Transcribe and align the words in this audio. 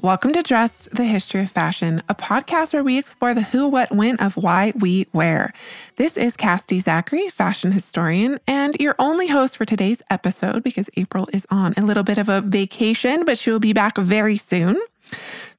Welcome 0.00 0.32
to 0.34 0.44
Dressed, 0.44 0.94
the 0.94 1.02
History 1.02 1.42
of 1.42 1.50
Fashion, 1.50 2.04
a 2.08 2.14
podcast 2.14 2.72
where 2.72 2.84
we 2.84 2.98
explore 2.98 3.34
the 3.34 3.42
who, 3.42 3.66
what, 3.66 3.90
when 3.90 4.16
of 4.18 4.36
why 4.36 4.72
we 4.76 5.08
wear. 5.12 5.52
This 5.96 6.16
is 6.16 6.36
Cassidy 6.36 6.78
Zachary, 6.78 7.28
fashion 7.30 7.72
historian, 7.72 8.38
and 8.46 8.76
your 8.78 8.94
only 9.00 9.26
host 9.26 9.56
for 9.56 9.64
today's 9.64 10.00
episode 10.08 10.62
because 10.62 10.88
April 10.96 11.28
is 11.32 11.48
on 11.50 11.74
a 11.76 11.82
little 11.82 12.04
bit 12.04 12.16
of 12.16 12.28
a 12.28 12.42
vacation, 12.42 13.24
but 13.24 13.38
she 13.38 13.50
will 13.50 13.58
be 13.58 13.72
back 13.72 13.98
very 13.98 14.36
soon. 14.36 14.80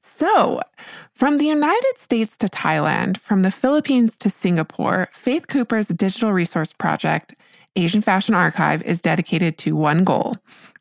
So, 0.00 0.62
from 1.12 1.36
the 1.36 1.44
United 1.44 1.98
States 1.98 2.38
to 2.38 2.46
Thailand, 2.46 3.18
from 3.18 3.42
the 3.42 3.50
Philippines 3.50 4.16
to 4.16 4.30
Singapore, 4.30 5.10
Faith 5.12 5.48
Cooper's 5.48 5.88
digital 5.88 6.32
resource 6.32 6.72
project, 6.72 7.34
Asian 7.76 8.00
Fashion 8.00 8.34
Archive, 8.34 8.80
is 8.84 9.02
dedicated 9.02 9.58
to 9.58 9.76
one 9.76 10.02
goal 10.02 10.38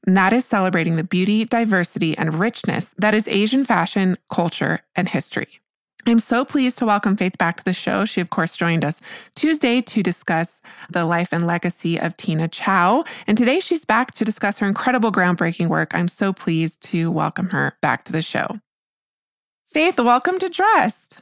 and 0.10 0.18
that 0.18 0.34
is 0.34 0.44
celebrating 0.44 0.96
the 0.96 1.04
beauty, 1.04 1.46
diversity, 1.46 2.18
and 2.18 2.34
richness 2.34 2.96
that 2.98 3.14
is 3.14 3.28
Asian 3.28 3.64
fashion, 3.64 4.18
culture, 4.28 4.80
and 4.96 5.08
history. 5.08 5.60
I'm 6.08 6.18
so 6.18 6.44
pleased 6.44 6.80
to 6.80 6.88
welcome 6.88 7.16
Faith 7.16 7.38
back 7.38 7.58
to 7.58 7.64
the 7.64 7.76
show. 7.76 8.06
She, 8.06 8.20
of 8.20 8.32
course, 8.32 8.58
joined 8.58 8.84
us 8.84 9.00
Tuesday 9.36 9.82
to 9.82 10.02
discuss 10.02 10.64
the 10.90 11.06
life 11.06 11.32
and 11.32 11.46
legacy 11.46 12.00
of 12.00 12.18
Tina 12.18 12.48
Chow. 12.48 13.04
And 13.28 13.38
today 13.38 13.60
she's 13.60 13.86
back 13.86 14.16
to 14.16 14.26
discuss 14.26 14.58
her 14.58 14.68
incredible 14.68 15.12
groundbreaking 15.12 15.68
work. 15.68 15.92
I'm 15.94 16.08
so 16.08 16.34
pleased 16.34 16.82
to 16.86 17.12
welcome 17.12 17.50
her 17.50 17.78
back 17.80 18.04
to 18.06 18.12
the 18.12 18.24
show. 18.24 18.60
Faith, 19.68 20.00
welcome 20.00 20.40
to 20.40 20.50
Dressed. 20.50 21.20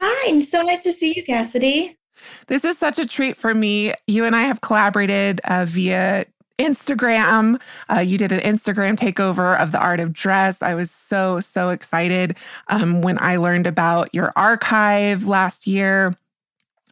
Hi, 0.00 0.40
so 0.40 0.62
nice 0.62 0.82
to 0.84 0.94
see 0.94 1.12
you, 1.14 1.24
Cassidy. 1.24 1.98
This 2.46 2.64
is 2.64 2.78
such 2.78 2.98
a 2.98 3.06
treat 3.06 3.36
for 3.36 3.54
me. 3.54 3.92
You 4.06 4.24
and 4.24 4.34
I 4.34 4.44
have 4.44 4.62
collaborated 4.62 5.42
uh, 5.44 5.66
via 5.66 6.24
Instagram. 6.60 7.60
Uh, 7.88 8.00
you 8.00 8.18
did 8.18 8.32
an 8.32 8.40
Instagram 8.40 8.96
takeover 8.96 9.58
of 9.58 9.72
the 9.72 9.80
art 9.80 9.98
of 9.98 10.12
dress. 10.12 10.60
I 10.60 10.74
was 10.74 10.90
so, 10.90 11.40
so 11.40 11.70
excited 11.70 12.36
um, 12.68 13.00
when 13.00 13.18
I 13.18 13.36
learned 13.36 13.66
about 13.66 14.14
your 14.14 14.30
archive 14.36 15.26
last 15.26 15.66
year. 15.66 16.14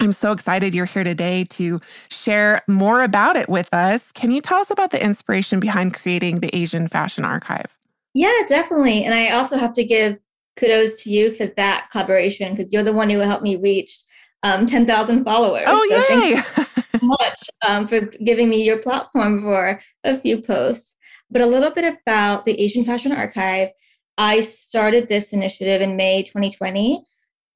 I'm 0.00 0.12
so 0.12 0.32
excited 0.32 0.74
you're 0.74 0.86
here 0.86 1.04
today 1.04 1.44
to 1.50 1.80
share 2.08 2.62
more 2.66 3.02
about 3.02 3.36
it 3.36 3.48
with 3.48 3.72
us. 3.74 4.10
Can 4.12 4.30
you 4.30 4.40
tell 4.40 4.58
us 4.58 4.70
about 4.70 4.90
the 4.90 5.04
inspiration 5.04 5.60
behind 5.60 5.92
creating 5.92 6.36
the 6.36 6.54
Asian 6.56 6.88
Fashion 6.88 7.24
Archive? 7.24 7.76
Yeah, 8.14 8.32
definitely. 8.48 9.04
And 9.04 9.12
I 9.12 9.30
also 9.30 9.58
have 9.58 9.74
to 9.74 9.84
give 9.84 10.18
kudos 10.56 11.02
to 11.02 11.10
you 11.10 11.32
for 11.32 11.46
that 11.46 11.88
collaboration 11.90 12.54
because 12.54 12.72
you're 12.72 12.82
the 12.82 12.92
one 12.92 13.10
who 13.10 13.18
helped 13.18 13.42
me 13.42 13.56
reach 13.56 14.00
um, 14.44 14.66
10,000 14.66 15.24
followers. 15.24 15.64
Oh, 15.66 16.06
so 16.06 16.64
yay! 16.64 16.74
much 17.02 17.50
um, 17.66 17.86
for 17.86 18.00
giving 18.00 18.48
me 18.48 18.64
your 18.64 18.78
platform 18.78 19.40
for 19.40 19.80
a 20.04 20.18
few 20.18 20.40
posts. 20.40 20.96
But 21.30 21.42
a 21.42 21.46
little 21.46 21.70
bit 21.70 21.96
about 22.06 22.46
the 22.46 22.58
Asian 22.60 22.84
Fashion 22.84 23.12
Archive. 23.12 23.70
I 24.16 24.40
started 24.40 25.08
this 25.08 25.32
initiative 25.32 25.82
in 25.82 25.96
May 25.96 26.22
2020. 26.22 27.04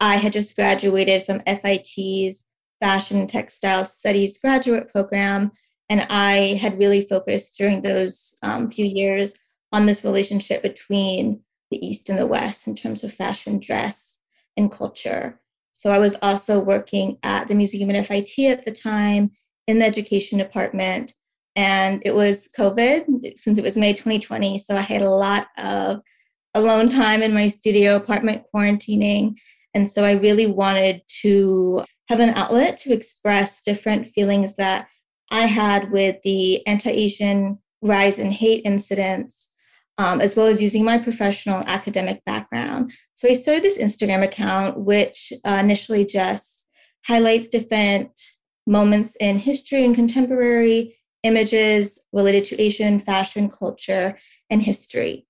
I 0.01 0.17
had 0.17 0.33
just 0.33 0.55
graduated 0.55 1.25
from 1.25 1.43
FIT's 1.47 2.45
Fashion 2.81 3.27
Textile 3.27 3.85
Studies 3.85 4.39
graduate 4.39 4.91
program, 4.91 5.53
and 5.89 6.07
I 6.11 6.59
had 6.61 6.79
really 6.79 7.07
focused 7.07 7.57
during 7.57 7.83
those 7.83 8.35
um, 8.43 8.71
few 8.71 8.85
years 8.85 9.33
on 9.73 9.87
this 9.87 10.05
relationship 10.05 10.63
between 10.63 11.41
the 11.71 11.85
East 11.85 12.11
and 12.11 12.19
the 12.19 12.27
West 12.27 12.67
in 12.67 12.77
terms 12.77 13.03
of 13.03 13.13
fashion, 13.13 13.59
dress, 13.59 14.19
and 14.57 14.71
culture. 14.71 15.41
So 15.83 15.91
I 15.91 15.99
was 15.99 16.15
also 16.23 16.61
working 16.61 17.19
at 17.25 17.49
the 17.49 17.57
Museum 17.57 17.91
at 17.91 18.07
FIT 18.07 18.39
at 18.47 18.65
the 18.65 18.71
time 18.71 19.33
in 19.67 19.81
the 19.81 19.85
education 19.85 20.39
department. 20.39 21.13
And 21.57 22.01
it 22.05 22.15
was 22.15 22.49
COVID 22.57 23.37
since 23.37 23.59
it 23.59 23.65
was 23.65 23.77
May 23.77 23.93
2020. 23.93 24.59
So 24.59 24.77
I 24.77 24.81
had 24.81 25.03
a 25.03 25.11
lot 25.11 25.49
of 25.59 26.01
alone 26.55 26.89
time 26.89 27.21
in 27.21 27.35
my 27.35 27.49
studio 27.49 27.97
apartment 27.97 28.45
quarantining. 28.55 29.35
And 29.75 29.91
so 29.91 30.05
I 30.05 30.13
really 30.13 30.47
wanted 30.47 31.03
to 31.23 31.85
have 32.09 32.21
an 32.21 32.31
outlet 32.37 32.79
to 32.83 32.93
express 32.93 33.61
different 33.63 34.07
feelings 34.07 34.55
that 34.59 34.87
I 35.33 35.47
had 35.47 35.91
with 35.91 36.15
the 36.23 36.65
anti 36.65 36.91
Asian 36.91 37.59
rise 37.83 38.21
in 38.21 38.31
hate 38.31 38.63
incidents 38.65 39.49
um, 39.99 40.21
as 40.21 40.37
well 40.37 40.47
as 40.47 40.63
using 40.63 40.85
my 40.85 40.99
professional 40.99 41.63
academic 41.67 42.25
background. 42.25 42.93
So 43.15 43.29
I 43.29 43.35
started 43.35 43.63
this 43.63 43.79
Instagram 43.79 44.23
account, 44.23 44.79
which 44.79 45.33
uh, 45.45 45.59
initially 45.63 46.05
just 46.05 46.67
highlights 47.07 47.49
different 47.49 48.11
moments 48.67 49.17
in 49.21 49.39
history 49.39 49.85
and 49.85 49.95
contemporary 49.95 50.97
images 51.23 51.99
related 52.13 52.45
to 52.45 52.61
Asian 52.61 53.01
fashion, 53.01 53.49
culture, 53.49 54.19
and 54.51 54.63
history. 54.63 55.27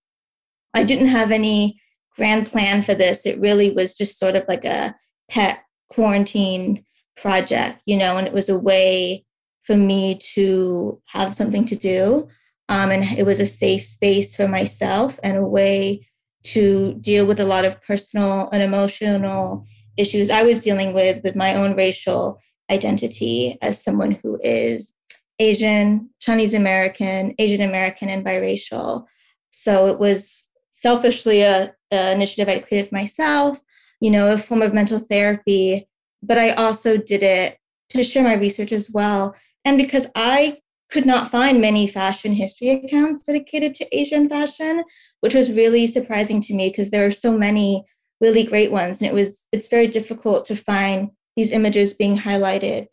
I 0.74 0.84
didn't 0.84 1.08
have 1.08 1.30
any 1.30 1.80
grand 2.16 2.46
plan 2.46 2.82
for 2.82 2.94
this. 2.94 3.26
It 3.26 3.40
really 3.40 3.70
was 3.70 3.96
just 3.96 4.18
sort 4.18 4.36
of 4.36 4.44
like 4.48 4.64
a 4.64 4.94
pet 5.30 5.64
quarantine 5.90 6.84
project, 7.16 7.82
you 7.86 7.96
know, 7.96 8.16
and 8.16 8.26
it 8.26 8.32
was 8.32 8.48
a 8.48 8.58
way 8.58 9.24
for 9.64 9.76
me 9.76 10.18
to 10.34 11.00
have 11.06 11.34
something 11.34 11.64
to 11.66 11.76
do 11.76 12.28
um, 12.72 12.90
and 12.90 13.04
it 13.18 13.26
was 13.26 13.38
a 13.38 13.44
safe 13.44 13.86
space 13.86 14.34
for 14.34 14.48
myself 14.48 15.20
and 15.22 15.36
a 15.36 15.44
way 15.44 16.08
to 16.42 16.94
deal 17.02 17.26
with 17.26 17.38
a 17.38 17.44
lot 17.44 17.66
of 17.66 17.80
personal 17.82 18.48
and 18.50 18.62
emotional 18.62 19.66
issues 19.98 20.30
I 20.30 20.42
was 20.42 20.60
dealing 20.60 20.94
with 20.94 21.22
with 21.22 21.36
my 21.36 21.54
own 21.54 21.76
racial 21.76 22.40
identity 22.70 23.58
as 23.60 23.82
someone 23.82 24.12
who 24.12 24.40
is 24.42 24.94
Asian, 25.38 26.08
Chinese 26.18 26.54
American, 26.54 27.34
Asian 27.38 27.60
American, 27.60 28.08
and 28.08 28.24
biracial. 28.24 29.04
So 29.50 29.88
it 29.88 29.98
was 29.98 30.48
selfishly 30.70 31.42
a, 31.42 31.74
a 31.92 32.12
initiative 32.12 32.48
I 32.48 32.60
created 32.60 32.88
for 32.88 32.94
myself, 32.94 33.60
you 34.00 34.10
know, 34.10 34.32
a 34.32 34.38
form 34.38 34.62
of 34.62 34.72
mental 34.72 34.98
therapy. 34.98 35.86
But 36.22 36.38
I 36.38 36.52
also 36.52 36.96
did 36.96 37.22
it 37.22 37.58
to 37.90 38.02
share 38.02 38.22
my 38.24 38.34
research 38.34 38.72
as 38.72 38.90
well. 38.90 39.34
And 39.66 39.76
because 39.76 40.06
I 40.14 40.56
could 40.92 41.06
not 41.06 41.30
find 41.30 41.58
many 41.60 41.86
fashion 41.86 42.32
history 42.32 42.68
accounts 42.68 43.24
dedicated 43.24 43.74
to 43.74 43.98
Asian 43.98 44.28
fashion, 44.28 44.84
which 45.20 45.34
was 45.34 45.50
really 45.50 45.86
surprising 45.86 46.38
to 46.38 46.54
me 46.54 46.68
because 46.68 46.90
there 46.90 47.06
are 47.06 47.10
so 47.10 47.36
many 47.36 47.82
really 48.20 48.44
great 48.44 48.70
ones. 48.70 49.00
And 49.00 49.08
it 49.08 49.14
was 49.14 49.46
it's 49.52 49.68
very 49.68 49.86
difficult 49.86 50.44
to 50.46 50.54
find 50.54 51.10
these 51.34 51.50
images 51.50 51.94
being 51.94 52.16
highlighted. 52.16 52.88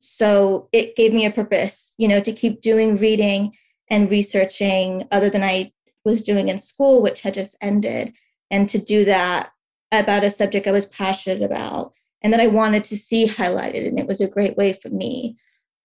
So 0.00 0.68
it 0.72 0.96
gave 0.96 1.12
me 1.12 1.26
a 1.26 1.30
purpose, 1.30 1.94
you 1.96 2.08
know, 2.08 2.20
to 2.20 2.32
keep 2.32 2.60
doing 2.60 2.96
reading 2.96 3.52
and 3.88 4.10
researching 4.10 5.06
other 5.12 5.30
than 5.30 5.44
I 5.44 5.72
was 6.04 6.22
doing 6.22 6.48
in 6.48 6.58
school, 6.58 7.00
which 7.00 7.20
had 7.20 7.34
just 7.34 7.56
ended, 7.60 8.12
and 8.50 8.68
to 8.68 8.78
do 8.78 9.04
that 9.04 9.50
about 9.92 10.24
a 10.24 10.30
subject 10.30 10.66
I 10.66 10.72
was 10.72 10.86
passionate 10.86 11.42
about 11.42 11.94
and 12.20 12.32
that 12.32 12.40
I 12.40 12.48
wanted 12.48 12.82
to 12.84 12.96
see 12.96 13.28
highlighted. 13.28 13.86
And 13.86 14.00
it 14.00 14.08
was 14.08 14.20
a 14.20 14.28
great 14.28 14.56
way 14.56 14.72
for 14.72 14.88
me 14.88 15.36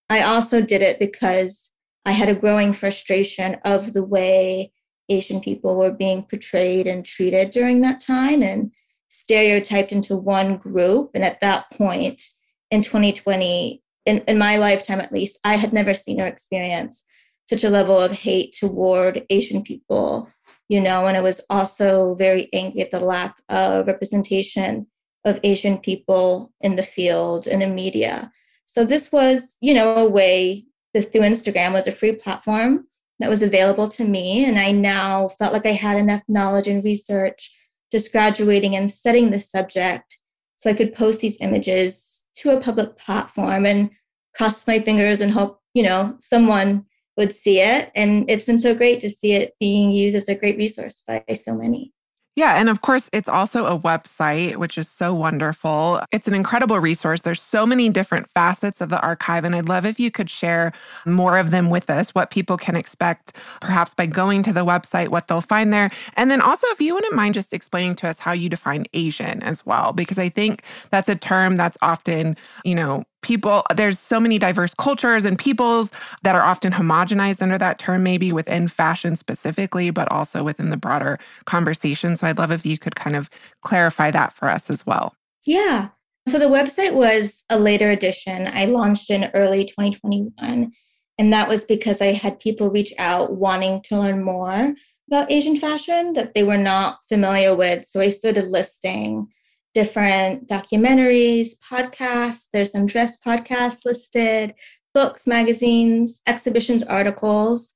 I 0.10 0.24
also 0.24 0.62
did 0.62 0.82
it 0.82 1.00
because 1.00 1.72
I 2.06 2.12
had 2.12 2.30
a 2.30 2.36
growing 2.36 2.74
frustration 2.74 3.58
of 3.66 3.94
the 3.94 4.04
way 4.04 4.72
Asian 5.10 5.42
people 5.42 5.78
were 5.78 5.92
being 5.92 6.24
portrayed 6.24 6.88
and 6.88 7.06
treated 7.06 7.52
during 7.52 7.82
that 7.82 8.00
time 8.00 8.42
and 8.42 8.72
stereotyped 9.10 9.92
into 9.92 10.16
one 10.16 10.58
group. 10.58 11.12
And 11.14 11.24
at 11.24 11.42
that 11.42 11.70
point 11.72 12.24
in 12.72 12.82
2020, 12.82 13.84
in, 14.06 14.18
in 14.28 14.38
my 14.38 14.58
lifetime 14.58 15.02
at 15.02 15.12
least, 15.12 15.40
I 15.44 15.56
had 15.56 15.74
never 15.74 15.94
seen 15.94 16.22
or 16.22 16.28
experienced 16.28 17.06
such 17.50 17.64
a 17.64 17.70
level 17.70 18.00
of 18.00 18.12
hate 18.12 18.56
toward 18.56 19.26
Asian 19.30 19.64
people, 19.64 20.30
you 20.70 20.80
know, 20.80 21.08
and 21.08 21.18
I 21.18 21.22
was 21.22 21.42
also 21.50 22.14
very 22.16 22.48
angry 22.54 22.82
at 22.82 22.92
the 22.92 23.00
lack 23.00 23.36
of 23.50 23.88
representation 23.88 24.86
of 25.26 25.40
Asian 25.44 25.80
people 25.80 26.54
in 26.62 26.76
the 26.76 26.84
field 26.84 27.48
and 27.48 27.62
in 27.64 27.74
media. 27.74 28.32
So 28.72 28.86
this 28.86 29.12
was, 29.12 29.58
you 29.62 29.74
know, 29.74 29.96
a 29.96 30.08
way 30.08 30.66
this 30.94 31.08
through 31.08 31.22
Instagram 31.22 31.74
was 31.74 31.88
a 31.88 31.92
free 31.92 32.14
platform 32.14 32.86
that 33.18 33.30
was 33.30 33.42
available 33.42 33.88
to 33.90 34.04
me. 34.04 34.46
And 34.46 34.60
I 34.60 34.72
now 34.72 35.30
felt 35.40 35.54
like 35.54 35.66
I 35.66 35.72
had 35.72 35.98
enough 35.98 36.22
knowledge 36.28 36.68
and 36.68 36.84
research 36.84 37.52
just 37.92 38.12
graduating 38.12 38.76
and 38.76 38.92
studying 38.92 39.32
the 39.32 39.40
subject 39.40 40.20
so 40.58 40.70
I 40.70 40.76
could 40.76 40.94
post 40.94 41.20
these 41.20 41.38
images 41.42 42.28
to 42.36 42.52
a 42.52 42.62
public 42.62 42.96
platform 42.96 43.66
and 43.66 43.90
cross 44.36 44.68
my 44.68 44.80
fingers 44.80 45.20
and 45.20 45.32
hope, 45.32 45.60
you 45.74 45.82
know, 45.82 46.16
someone 46.22 46.86
would 47.18 47.34
see 47.34 47.62
it. 47.62 47.92
And 47.96 48.30
it's 48.30 48.46
been 48.46 48.60
so 48.60 48.76
great 48.76 49.00
to 49.00 49.10
see 49.10 49.34
it 49.34 49.56
being 49.60 49.92
used 49.92 50.16
as 50.16 50.30
a 50.30 50.36
great 50.36 50.58
resource 50.58 51.04
by 51.08 51.24
so 51.34 51.56
many. 51.56 51.92
Yeah. 52.40 52.54
And 52.56 52.70
of 52.70 52.80
course, 52.80 53.10
it's 53.12 53.28
also 53.28 53.66
a 53.66 53.78
website, 53.78 54.56
which 54.56 54.78
is 54.78 54.88
so 54.88 55.14
wonderful. 55.14 56.02
It's 56.14 56.26
an 56.26 56.34
incredible 56.34 56.80
resource. 56.80 57.20
There's 57.20 57.42
so 57.42 57.66
many 57.66 57.90
different 57.90 58.30
facets 58.30 58.80
of 58.80 58.88
the 58.88 59.02
archive. 59.02 59.44
And 59.44 59.54
I'd 59.54 59.68
love 59.68 59.86
if 59.86 60.00
you 60.00 60.10
could 60.10 60.30
share 60.30 60.72
more 61.06 61.38
of 61.38 61.52
them 61.52 61.70
with 61.70 61.90
us, 61.90 62.16
what 62.16 62.32
people 62.32 62.56
can 62.56 62.78
expect, 62.78 63.34
perhaps 63.60 63.94
by 63.94 64.06
going 64.06 64.42
to 64.44 64.54
the 64.54 64.64
website, 64.64 65.10
what 65.10 65.28
they'll 65.28 65.42
find 65.42 65.74
there. 65.74 65.92
And 66.16 66.32
then 66.32 66.40
also, 66.40 66.66
if 66.68 66.80
you 66.80 66.94
wouldn't 66.94 67.14
mind 67.14 67.34
just 67.34 67.54
explaining 67.54 67.96
to 67.96 68.08
us 68.08 68.20
how 68.20 68.32
you 68.32 68.48
define 68.48 68.86
Asian 68.94 69.44
as 69.44 69.66
well, 69.66 69.92
because 69.92 70.18
I 70.18 70.30
think 70.30 70.64
that's 70.92 71.10
a 71.10 71.16
term 71.16 71.58
that's 71.58 71.78
often, 71.82 72.38
you 72.64 72.76
know, 72.76 73.04
people 73.22 73.64
there's 73.76 74.00
so 74.00 74.20
many 74.20 74.40
diverse 74.40 74.74
cultures 74.74 75.26
and 75.26 75.38
peoples 75.38 75.92
that 76.24 76.36
are 76.36 76.42
often 76.42 76.72
homogenized 76.72 77.42
under 77.42 77.58
that 77.58 77.80
term 77.80 78.04
maybe 78.04 78.32
within 78.32 78.68
fashion 78.68 79.16
specifically 79.16 79.90
but 79.90 80.10
also 80.12 80.44
within 80.44 80.70
the 80.70 80.78
broader 80.78 81.20
conversation. 81.46 82.16
So 82.16 82.28
i'd 82.28 82.38
love 82.38 82.52
if 82.52 82.66
you 82.66 82.78
could 82.78 82.96
kind 82.96 83.16
of 83.16 83.30
clarify 83.62 84.12
that 84.12 84.34
for 84.34 84.50
us 84.50 84.70
as 84.70 84.86
well. 84.86 85.16
Yeah. 85.46 85.90
So 86.28 86.38
the 86.38 86.46
website 86.46 86.94
was 86.94 87.44
a 87.50 87.58
later 87.58 87.90
edition 87.90 88.50
i 88.54 88.66
launched 88.66 89.10
in 89.10 89.32
early 89.34 89.66
2021 89.66 90.72
and 91.18 91.34
that 91.34 91.50
was 91.50 91.66
because 91.66 92.02
i 92.02 92.08
had 92.08 92.40
people 92.40 92.70
reach 92.70 92.94
out 92.98 93.34
wanting 93.34 93.82
to 93.84 94.00
learn 94.00 94.24
more 94.24 94.74
about 95.10 95.32
asian 95.32 95.58
fashion 95.58 96.14
that 96.14 96.34
they 96.36 96.44
were 96.44 96.58
not 96.58 97.00
familiar 97.10 97.56
with. 97.56 97.86
So 97.86 98.00
i 98.00 98.10
started 98.10 98.46
listing 98.46 99.28
different 99.74 100.48
documentaries, 100.48 101.50
podcasts. 101.70 102.46
There's 102.52 102.72
some 102.72 102.86
dress 102.86 103.18
podcasts 103.26 103.86
listed, 103.86 104.54
books, 104.94 105.28
magazines, 105.28 106.22
exhibitions, 106.28 106.84
articles. 106.84 107.76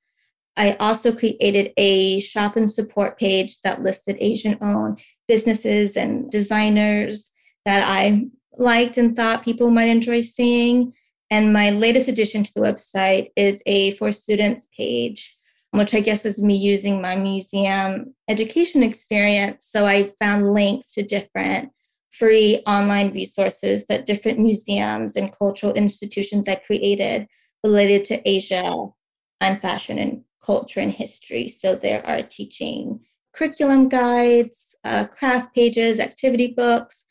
I 0.56 0.76
also 0.78 1.12
created 1.12 1.72
a 1.76 2.20
shop 2.20 2.56
and 2.56 2.70
support 2.70 3.18
page 3.18 3.60
that 3.62 3.82
listed 3.82 4.16
Asian 4.20 4.56
owned 4.60 5.00
businesses 5.26 5.96
and 5.96 6.30
designers 6.30 7.32
that 7.64 7.88
I 7.88 8.26
liked 8.56 8.98
and 8.98 9.16
thought 9.16 9.44
people 9.44 9.70
might 9.70 9.88
enjoy 9.88 10.20
seeing. 10.20 10.92
And 11.30 11.52
my 11.52 11.70
latest 11.70 12.08
addition 12.08 12.44
to 12.44 12.52
the 12.54 12.60
website 12.60 13.30
is 13.34 13.62
a 13.66 13.92
for 13.92 14.12
students 14.12 14.68
page, 14.76 15.36
which 15.72 15.94
I 15.94 16.00
guess 16.00 16.22
was 16.22 16.40
me 16.40 16.56
using 16.56 17.00
my 17.00 17.16
museum 17.16 18.14
education 18.28 18.82
experience. 18.82 19.66
So 19.68 19.86
I 19.86 20.12
found 20.20 20.52
links 20.52 20.92
to 20.92 21.02
different 21.02 21.70
free 22.18 22.62
online 22.66 23.12
resources 23.12 23.86
that 23.86 24.06
different 24.06 24.38
museums 24.38 25.16
and 25.16 25.36
cultural 25.36 25.72
institutions 25.72 26.48
I 26.48 26.54
created 26.56 27.26
related 27.62 28.04
to 28.06 28.28
Asia 28.28 28.86
and 29.40 29.60
fashion 29.60 29.98
and 29.98 30.22
culture 30.42 30.80
and 30.80 30.92
history. 30.92 31.48
So 31.48 31.74
there 31.74 32.06
are 32.06 32.22
teaching 32.22 33.00
curriculum 33.32 33.88
guides, 33.88 34.76
uh, 34.84 35.06
craft 35.06 35.54
pages, 35.54 35.98
activity 35.98 36.48
books 36.48 37.04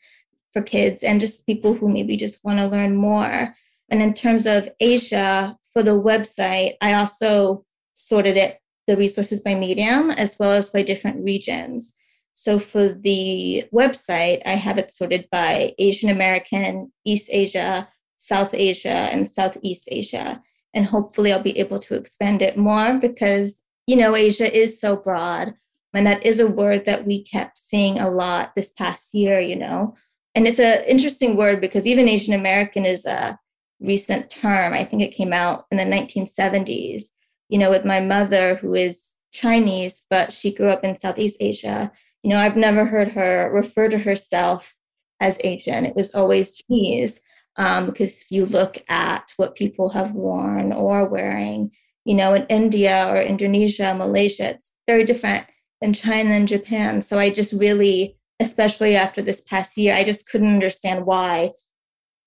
for 0.52 0.62
kids, 0.62 1.02
and 1.02 1.20
just 1.20 1.46
people 1.46 1.74
who 1.74 1.88
maybe 1.88 2.16
just 2.16 2.42
want 2.44 2.58
to 2.58 2.66
learn 2.66 2.96
more. 2.96 3.54
And 3.90 4.00
in 4.00 4.14
terms 4.14 4.46
of 4.46 4.70
Asia, 4.80 5.58
for 5.72 5.82
the 5.82 6.00
website, 6.00 6.74
I 6.80 6.94
also 6.94 7.64
sorted 7.94 8.36
it 8.36 8.58
the 8.86 8.96
resources 8.96 9.40
by 9.40 9.54
medium 9.54 10.10
as 10.10 10.38
well 10.38 10.50
as 10.50 10.70
by 10.70 10.82
different 10.82 11.22
regions. 11.22 11.94
So 12.34 12.58
for 12.58 12.88
the 12.88 13.64
website, 13.72 14.42
I 14.44 14.54
have 14.54 14.78
it 14.78 14.90
sorted 14.90 15.28
by 15.30 15.72
Asian 15.78 16.10
American, 16.10 16.92
East 17.04 17.28
Asia, 17.30 17.88
South 18.18 18.54
Asia, 18.54 18.88
and 18.88 19.28
Southeast 19.28 19.84
Asia. 19.88 20.42
And 20.74 20.84
hopefully 20.84 21.32
I'll 21.32 21.42
be 21.42 21.58
able 21.58 21.78
to 21.78 21.94
expand 21.94 22.42
it 22.42 22.56
more 22.56 22.94
because, 22.94 23.62
you 23.86 23.96
know, 23.96 24.16
Asia 24.16 24.52
is 24.52 24.80
so 24.80 24.96
broad. 24.96 25.54
And 25.94 26.06
that 26.06 26.26
is 26.26 26.40
a 26.40 26.48
word 26.48 26.86
that 26.86 27.06
we 27.06 27.22
kept 27.22 27.56
seeing 27.56 28.00
a 28.00 28.10
lot 28.10 28.56
this 28.56 28.72
past 28.72 29.14
year, 29.14 29.40
you 29.40 29.54
know. 29.54 29.94
And 30.34 30.48
it's 30.48 30.58
an 30.58 30.82
interesting 30.84 31.36
word 31.36 31.60
because 31.60 31.86
even 31.86 32.08
Asian 32.08 32.34
American 32.34 32.84
is 32.84 33.04
a 33.04 33.38
recent 33.78 34.28
term. 34.28 34.72
I 34.72 34.82
think 34.82 35.02
it 35.02 35.14
came 35.14 35.32
out 35.32 35.66
in 35.70 35.76
the 35.76 35.84
1970s, 35.84 37.04
you 37.48 37.58
know, 37.58 37.70
with 37.70 37.84
my 37.84 38.00
mother, 38.00 38.56
who 38.56 38.74
is 38.74 39.14
Chinese, 39.32 40.02
but 40.10 40.32
she 40.32 40.52
grew 40.52 40.68
up 40.68 40.82
in 40.82 40.96
Southeast 40.96 41.36
Asia 41.38 41.92
you 42.24 42.30
know, 42.30 42.38
I've 42.38 42.56
never 42.56 42.86
heard 42.86 43.08
her 43.08 43.50
refer 43.52 43.88
to 43.90 43.98
herself 43.98 44.74
as 45.20 45.36
Asian. 45.44 45.84
It 45.84 45.94
was 45.94 46.14
always 46.14 46.56
Chinese. 46.56 47.20
Um, 47.56 47.86
because 47.86 48.18
if 48.18 48.32
you 48.32 48.46
look 48.46 48.78
at 48.88 49.32
what 49.36 49.54
people 49.54 49.90
have 49.90 50.12
worn 50.12 50.72
or 50.72 51.04
wearing, 51.04 51.70
you 52.04 52.14
know, 52.14 52.32
in 52.34 52.46
India 52.48 53.06
or 53.08 53.20
Indonesia, 53.20 53.94
Malaysia, 53.94 54.46
it's 54.46 54.72
very 54.88 55.04
different 55.04 55.44
than 55.80 55.92
China 55.92 56.30
and 56.30 56.48
Japan. 56.48 57.02
So 57.02 57.18
I 57.18 57.28
just 57.30 57.52
really, 57.52 58.16
especially 58.40 58.96
after 58.96 59.22
this 59.22 59.42
past 59.42 59.76
year, 59.76 59.94
I 59.94 60.02
just 60.02 60.26
couldn't 60.26 60.48
understand 60.48 61.06
why 61.06 61.52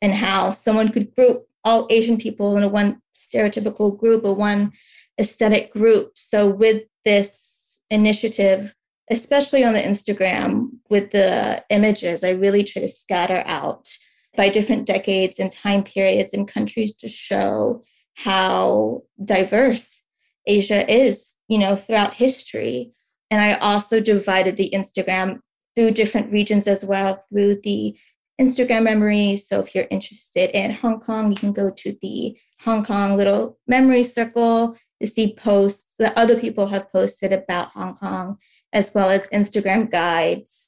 and 0.02 0.14
how 0.14 0.52
someone 0.52 0.90
could 0.90 1.14
group 1.16 1.48
all 1.66 1.88
Asian 1.90 2.18
people 2.18 2.56
in 2.56 2.64
a 2.64 2.70
one 2.70 3.02
stereotypical 3.18 3.98
group 3.98 4.24
or 4.24 4.36
one 4.36 4.72
aesthetic 5.20 5.74
group. 5.74 6.14
So 6.16 6.48
with 6.48 6.84
this 7.04 7.82
initiative, 7.90 8.76
especially 9.09 9.63
on 9.63 9.74
the 9.74 9.81
Instagram 9.81 10.69
with 10.89 11.12
the 11.12 11.63
images, 11.69 12.24
I 12.24 12.31
really 12.31 12.63
try 12.63 12.81
to 12.81 12.89
scatter 12.89 13.44
out 13.45 13.88
by 14.36 14.50
different 14.50 14.86
decades 14.86 15.39
and 15.39 15.51
time 15.51 15.83
periods 15.83 16.33
and 16.33 16.48
countries 16.48 16.95
to 16.98 17.07
show 17.07 17.83
how 18.15 19.04
diverse 19.24 20.04
Asia 20.45 20.89
is, 20.92 21.36
you 21.48 21.57
know, 21.57 21.75
throughout 21.75 22.13
history. 22.13 22.92
And 23.31 23.42
I 23.42 23.56
also 23.56 24.00
divided 24.00 24.57
the 24.57 24.71
Instagram 24.74 25.39
through 25.75 25.92
different 25.92 26.31
regions 26.31 26.68
as 26.68 26.83
well 26.83 27.24
through 27.30 27.62
the 27.63 27.98
Instagram 28.39 28.83
memories. 28.83 29.48
So 29.48 29.60
if 29.60 29.74
you're 29.74 29.88
interested 29.89 30.51
in 30.57 30.71
Hong 30.71 31.00
Kong, 31.00 31.31
you 31.31 31.38
can 31.38 31.53
go 31.53 31.71
to 31.71 31.98
the 32.01 32.38
Hong 32.62 32.83
Kong 32.83 33.18
little 33.18 33.57
memory 33.68 34.03
circle 34.03 34.75
to 35.01 35.07
see 35.07 35.36
posts 35.36 35.94
that 36.00 36.18
other 36.18 36.39
people 36.39 36.68
have 36.68 36.92
posted 36.92 37.33
about 37.33 37.69
Hong 37.69 37.95
Kong 37.95 38.38
as 38.74 38.94
well 38.94 39.10
as 39.10 39.28
Instagram 39.28 39.90
guides 39.90 40.68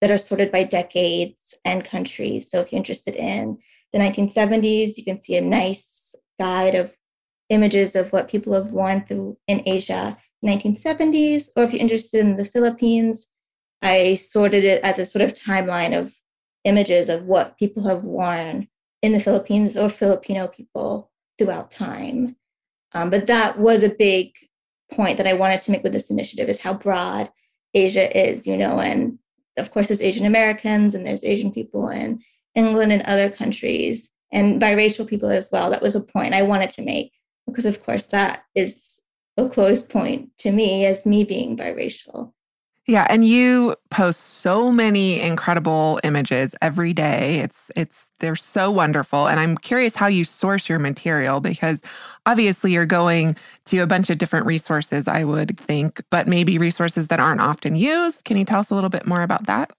that 0.00 0.10
are 0.10 0.18
sorted 0.18 0.52
by 0.52 0.62
decades 0.62 1.54
and 1.64 1.84
countries. 1.84 2.50
So 2.50 2.60
if 2.60 2.72
you're 2.72 2.78
interested 2.78 3.16
in 3.16 3.58
the 3.92 3.98
1970s, 3.98 4.96
you 4.96 5.04
can 5.04 5.20
see 5.20 5.36
a 5.36 5.40
nice 5.40 6.14
guide 6.38 6.74
of 6.74 6.94
images 7.48 7.96
of 7.96 8.12
what 8.12 8.28
people 8.28 8.52
have 8.52 8.72
worn 8.72 9.04
through 9.04 9.36
in 9.48 9.62
Asia 9.66 10.16
1970s. 10.44 11.48
Or 11.56 11.64
if 11.64 11.72
you're 11.72 11.80
interested 11.80 12.20
in 12.20 12.36
the 12.36 12.44
Philippines, 12.44 13.26
I 13.82 14.14
sorted 14.14 14.64
it 14.64 14.82
as 14.82 14.98
a 14.98 15.06
sort 15.06 15.22
of 15.22 15.34
timeline 15.34 15.98
of 15.98 16.14
images 16.64 17.08
of 17.08 17.24
what 17.24 17.58
people 17.58 17.86
have 17.88 18.04
worn 18.04 18.68
in 19.02 19.12
the 19.12 19.20
Philippines 19.20 19.76
or 19.76 19.88
Filipino 19.88 20.48
people 20.48 21.10
throughout 21.38 21.70
time. 21.70 22.36
Um, 22.92 23.10
but 23.10 23.26
that 23.26 23.58
was 23.58 23.82
a 23.82 23.88
big 23.88 24.32
point 24.92 25.18
that 25.18 25.26
I 25.26 25.34
wanted 25.34 25.60
to 25.60 25.70
make 25.70 25.82
with 25.82 25.92
this 25.92 26.10
initiative 26.10 26.48
is 26.48 26.60
how 26.60 26.74
broad 26.74 27.30
Asia 27.74 28.16
is, 28.16 28.46
you 28.46 28.56
know, 28.56 28.80
and 28.80 29.18
of 29.56 29.70
course 29.70 29.88
there's 29.88 30.02
Asian 30.02 30.26
Americans 30.26 30.94
and 30.94 31.06
there's 31.06 31.24
Asian 31.24 31.52
people 31.52 31.88
in 31.88 32.20
England 32.54 32.92
and 32.92 33.02
other 33.02 33.30
countries 33.30 34.10
and 34.32 34.60
biracial 34.60 35.06
people 35.06 35.30
as 35.30 35.48
well. 35.50 35.70
That 35.70 35.82
was 35.82 35.94
a 35.94 36.00
point 36.00 36.34
I 36.34 36.42
wanted 36.42 36.70
to 36.70 36.82
make 36.82 37.12
because 37.46 37.66
of 37.66 37.82
course 37.82 38.06
that 38.06 38.44
is 38.54 39.00
a 39.36 39.48
close 39.48 39.82
point 39.82 40.30
to 40.38 40.50
me 40.50 40.84
as 40.84 41.06
me 41.06 41.24
being 41.24 41.56
biracial. 41.56 42.32
Yeah, 42.88 43.06
and 43.10 43.22
you 43.28 43.76
post 43.90 44.18
so 44.40 44.72
many 44.72 45.20
incredible 45.20 46.00
images 46.04 46.54
every 46.62 46.94
day. 46.94 47.38
It's 47.40 47.70
it's 47.76 48.08
they're 48.18 48.34
so 48.34 48.70
wonderful 48.70 49.28
and 49.28 49.38
I'm 49.38 49.58
curious 49.58 49.94
how 49.94 50.06
you 50.06 50.24
source 50.24 50.70
your 50.70 50.78
material 50.78 51.40
because 51.40 51.82
obviously 52.24 52.72
you're 52.72 52.86
going 52.86 53.36
to 53.66 53.80
a 53.80 53.86
bunch 53.86 54.08
of 54.08 54.16
different 54.16 54.46
resources 54.46 55.06
I 55.06 55.24
would 55.24 55.60
think, 55.60 56.00
but 56.10 56.26
maybe 56.26 56.56
resources 56.56 57.08
that 57.08 57.20
aren't 57.20 57.42
often 57.42 57.76
used. 57.76 58.24
Can 58.24 58.38
you 58.38 58.46
tell 58.46 58.60
us 58.60 58.70
a 58.70 58.74
little 58.74 58.88
bit 58.88 59.06
more 59.06 59.20
about 59.22 59.46
that? 59.48 59.70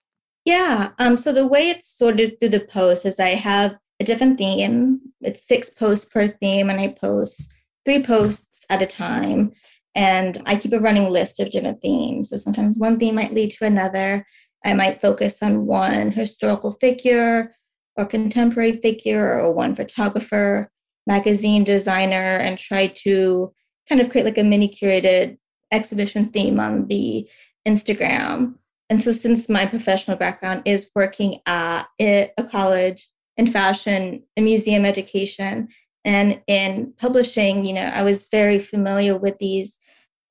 Yeah, 0.46 0.92
um 1.00 1.18
so 1.18 1.32
the 1.34 1.48
way 1.48 1.68
it's 1.72 1.90
sorted 1.98 2.40
through 2.40 2.50
the 2.50 2.60
posts 2.60 3.06
is 3.08 3.20
I 3.20 3.30
have 3.30 3.76
a 4.00 4.04
different 4.04 4.38
theme. 4.38 5.02
It's 5.22 5.48
6 5.48 5.72
posts 5.72 6.06
per 6.06 6.28
theme 6.28 6.70
and 6.70 6.80
I 6.80 6.90
post 6.90 7.52
3 7.86 8.04
posts 8.04 8.66
at 8.70 8.84
a 8.84 8.86
time. 8.86 9.52
And 10.00 10.42
I 10.46 10.56
keep 10.56 10.72
a 10.72 10.80
running 10.80 11.10
list 11.10 11.42
of 11.42 11.52
different 11.52 11.82
themes. 11.82 12.30
So 12.30 12.38
sometimes 12.38 12.78
one 12.78 12.98
theme 12.98 13.16
might 13.16 13.34
lead 13.34 13.52
to 13.52 13.66
another. 13.66 14.26
I 14.64 14.74
might 14.74 15.02
focus 15.02 15.40
on 15.42 15.66
one 15.66 16.12
historical 16.12 16.72
figure 16.80 17.54
or 17.98 18.06
contemporary 18.06 18.78
figure 18.78 19.38
or 19.38 19.52
one 19.52 19.76
photographer, 19.76 20.72
magazine 21.06 21.66
designer, 21.66 22.38
and 22.38 22.58
try 22.58 22.88
to 23.04 23.52
kind 23.90 24.00
of 24.00 24.10
create 24.10 24.24
like 24.24 24.38
a 24.38 24.44
mini 24.44 24.70
curated 24.70 25.38
exhibition 25.74 26.28
theme 26.28 26.62
on 26.62 26.88
the 26.88 27.28
Instagram. 27.68 28.54
And 28.90 29.02
so, 29.02 29.12
since 29.12 29.50
my 29.50 29.66
professional 29.66 30.16
background 30.16 30.62
is 30.64 30.90
working 30.96 31.40
at 31.46 31.88
a 32.00 32.32
college 32.50 33.10
in 33.36 33.48
fashion 33.48 34.24
and 34.38 34.46
museum 34.46 34.86
education 34.86 35.68
and 36.06 36.42
in 36.48 36.94
publishing, 36.98 37.66
you 37.66 37.74
know, 37.74 37.92
I 37.94 38.04
was 38.04 38.28
very 38.32 38.60
familiar 38.60 39.18
with 39.18 39.38
these 39.40 39.79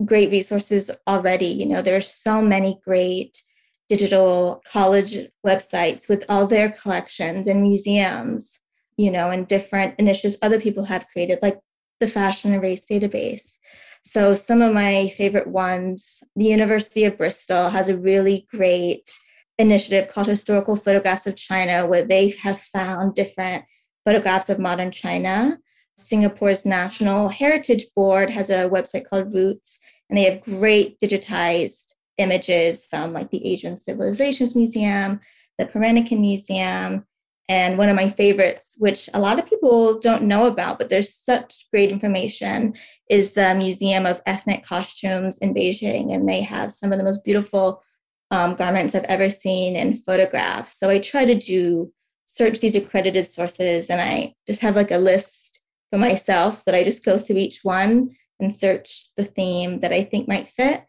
great 0.05 0.31
resources 0.31 0.91
already. 1.07 1.47
You 1.47 1.67
know, 1.67 1.83
there 1.83 1.97
are 1.97 2.01
so 2.01 2.41
many 2.41 2.79
great 2.85 3.43
digital 3.89 4.63
college 4.71 5.17
websites 5.47 6.09
with 6.09 6.25
all 6.29 6.47
their 6.47 6.71
collections 6.71 7.49
and 7.49 7.63
museums, 7.63 8.59
you 8.97 9.11
know, 9.11 9.31
and 9.31 9.49
different 9.49 9.95
initiatives 9.99 10.37
other 10.43 10.61
people 10.61 10.85
have 10.85 11.09
created, 11.09 11.39
like 11.43 11.59
the 12.01 12.07
Fashion 12.09 12.53
and 12.53 12.63
Race 12.63 12.83
Database. 12.91 13.57
So, 14.05 14.35
some 14.35 14.63
of 14.63 14.73
my 14.73 15.13
favorite 15.17 15.49
ones, 15.49 16.23
the 16.37 16.47
University 16.47 17.05
of 17.05 17.19
Bristol 17.19 17.69
has 17.71 17.89
a 17.89 17.97
really 17.97 18.47
great 18.51 19.11
initiative 19.59 20.09
called 20.09 20.29
Historical 20.29 20.77
Photographs 20.77 21.27
of 21.27 21.37
China, 21.37 21.87
where 21.87 22.05
they 22.05 22.31
have 22.43 22.61
found 22.61 23.15
different 23.15 23.65
photographs 24.05 24.49
of 24.49 24.59
modern 24.59 24.91
China. 24.91 25.59
Singapore's 25.99 26.65
National 26.65 27.29
Heritage 27.29 27.87
Board 27.97 28.31
has 28.31 28.51
a 28.51 28.69
website 28.69 29.05
called 29.05 29.35
Roots, 29.35 29.78
and 30.09 30.19
they 30.19 30.25
have 30.25 30.43
great 30.43 30.99
digitized 31.01 31.93
images 32.19 32.87
from 32.87 33.13
like 33.13 33.31
the 33.31 33.45
Asian 33.47 33.77
Civilizations 33.77 34.55
Museum, 34.55 35.21
the 35.59 35.67
Peranakan 35.67 36.21
Museum, 36.21 37.05
and 37.49 37.79
one 37.79 37.89
of 37.89 37.97
my 37.97 38.11
favorites, 38.11 38.75
which 38.77 39.09
a 39.15 39.21
lot 39.21 39.39
of 39.39 39.49
people 39.49 39.99
don't 40.01 40.25
know 40.25 40.47
about, 40.47 40.79
but 40.79 40.91
there's 40.91 41.15
such 41.15 41.67
great 41.73 41.91
information, 41.91 42.75
is 43.09 43.33
the 43.33 43.55
Museum 43.55 44.05
of 44.05 44.21
Ethnic 44.27 44.67
Costumes 44.67 45.39
in 45.39 45.55
Beijing. 45.55 46.15
And 46.15 46.29
they 46.29 46.43
have 46.43 46.73
some 46.73 46.93
of 46.93 46.99
the 46.99 47.05
most 47.05 47.25
beautiful 47.25 47.83
um, 48.31 48.55
garments 48.55 48.95
I've 48.95 49.05
ever 49.05 49.31
seen 49.31 49.77
in 49.77 49.97
photographs. 49.97 50.79
So 50.79 50.91
I 50.91 50.99
try 50.99 51.25
to 51.25 51.35
do 51.35 51.91
search 52.27 52.61
these 52.61 52.77
accredited 52.77 53.27
sources 53.27 53.87
and 53.89 54.01
I 54.01 54.35
just 54.47 54.61
have 54.61 54.77
like 54.77 54.91
a 54.91 54.99
list 54.99 55.61
for 55.91 55.99
myself 55.99 56.63
that 56.67 56.75
I 56.75 56.85
just 56.85 57.03
go 57.03 57.17
through 57.17 57.37
each 57.37 57.61
one 57.63 58.15
and 58.41 58.55
search 58.55 59.09
the 59.17 59.25
theme 59.25 59.81
that 59.81 59.93
I 59.93 60.05
think 60.05 60.29
might 60.29 60.49
fit 60.49 60.85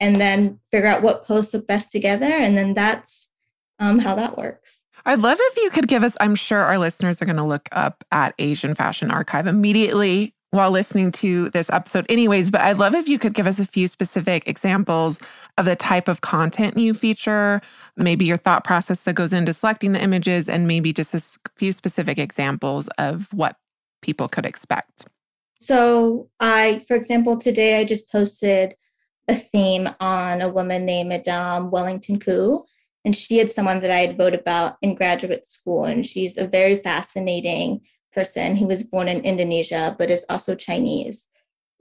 and 0.00 0.20
then 0.20 0.60
figure 0.70 0.88
out 0.88 1.02
what 1.02 1.24
posts 1.24 1.54
look 1.54 1.66
best 1.66 1.90
together. 1.90 2.26
And 2.26 2.56
then 2.56 2.74
that's 2.74 3.28
um, 3.78 3.98
how 3.98 4.14
that 4.14 4.36
works. 4.36 4.80
I'd 5.06 5.20
love 5.20 5.38
if 5.40 5.56
you 5.56 5.70
could 5.70 5.88
give 5.88 6.02
us, 6.02 6.16
I'm 6.20 6.34
sure 6.34 6.58
our 6.58 6.78
listeners 6.78 7.22
are 7.22 7.24
going 7.24 7.36
to 7.36 7.44
look 7.44 7.68
up 7.72 8.04
at 8.12 8.34
Asian 8.38 8.74
Fashion 8.74 9.10
Archive 9.10 9.46
immediately 9.46 10.34
while 10.50 10.70
listening 10.70 11.12
to 11.12 11.50
this 11.50 11.70
episode, 11.70 12.06
anyways. 12.08 12.50
But 12.50 12.62
I'd 12.62 12.78
love 12.78 12.94
if 12.94 13.08
you 13.08 13.18
could 13.18 13.34
give 13.34 13.46
us 13.46 13.58
a 13.58 13.66
few 13.66 13.88
specific 13.88 14.46
examples 14.48 15.18
of 15.56 15.66
the 15.66 15.76
type 15.76 16.08
of 16.08 16.20
content 16.20 16.76
you 16.76 16.94
feature, 16.94 17.60
maybe 17.96 18.24
your 18.24 18.36
thought 18.36 18.64
process 18.64 19.04
that 19.04 19.14
goes 19.14 19.32
into 19.32 19.52
selecting 19.52 19.92
the 19.92 20.02
images, 20.02 20.48
and 20.48 20.66
maybe 20.66 20.92
just 20.92 21.14
a 21.14 21.22
few 21.56 21.72
specific 21.72 22.18
examples 22.18 22.88
of 22.98 23.32
what 23.32 23.56
people 24.02 24.28
could 24.28 24.46
expect. 24.46 25.06
So, 25.60 26.28
I, 26.40 26.84
for 26.86 26.96
example, 26.96 27.36
today 27.36 27.80
I 27.80 27.84
just 27.84 28.10
posted 28.10 28.74
a 29.28 29.34
theme 29.34 29.88
on 30.00 30.40
a 30.40 30.48
woman 30.48 30.86
named 30.86 31.10
Madame 31.10 31.70
Wellington 31.70 32.18
Koo. 32.18 32.64
And 33.04 33.14
she 33.14 33.38
had 33.38 33.50
someone 33.50 33.80
that 33.80 33.90
I 33.90 33.98
had 33.98 34.18
wrote 34.18 34.34
about 34.34 34.76
in 34.82 34.94
graduate 34.94 35.46
school. 35.46 35.84
And 35.84 36.04
she's 36.04 36.36
a 36.36 36.46
very 36.46 36.76
fascinating 36.76 37.80
person 38.12 38.56
who 38.56 38.66
was 38.66 38.82
born 38.82 39.08
in 39.08 39.24
Indonesia, 39.24 39.94
but 39.98 40.10
is 40.10 40.24
also 40.28 40.54
Chinese. 40.54 41.26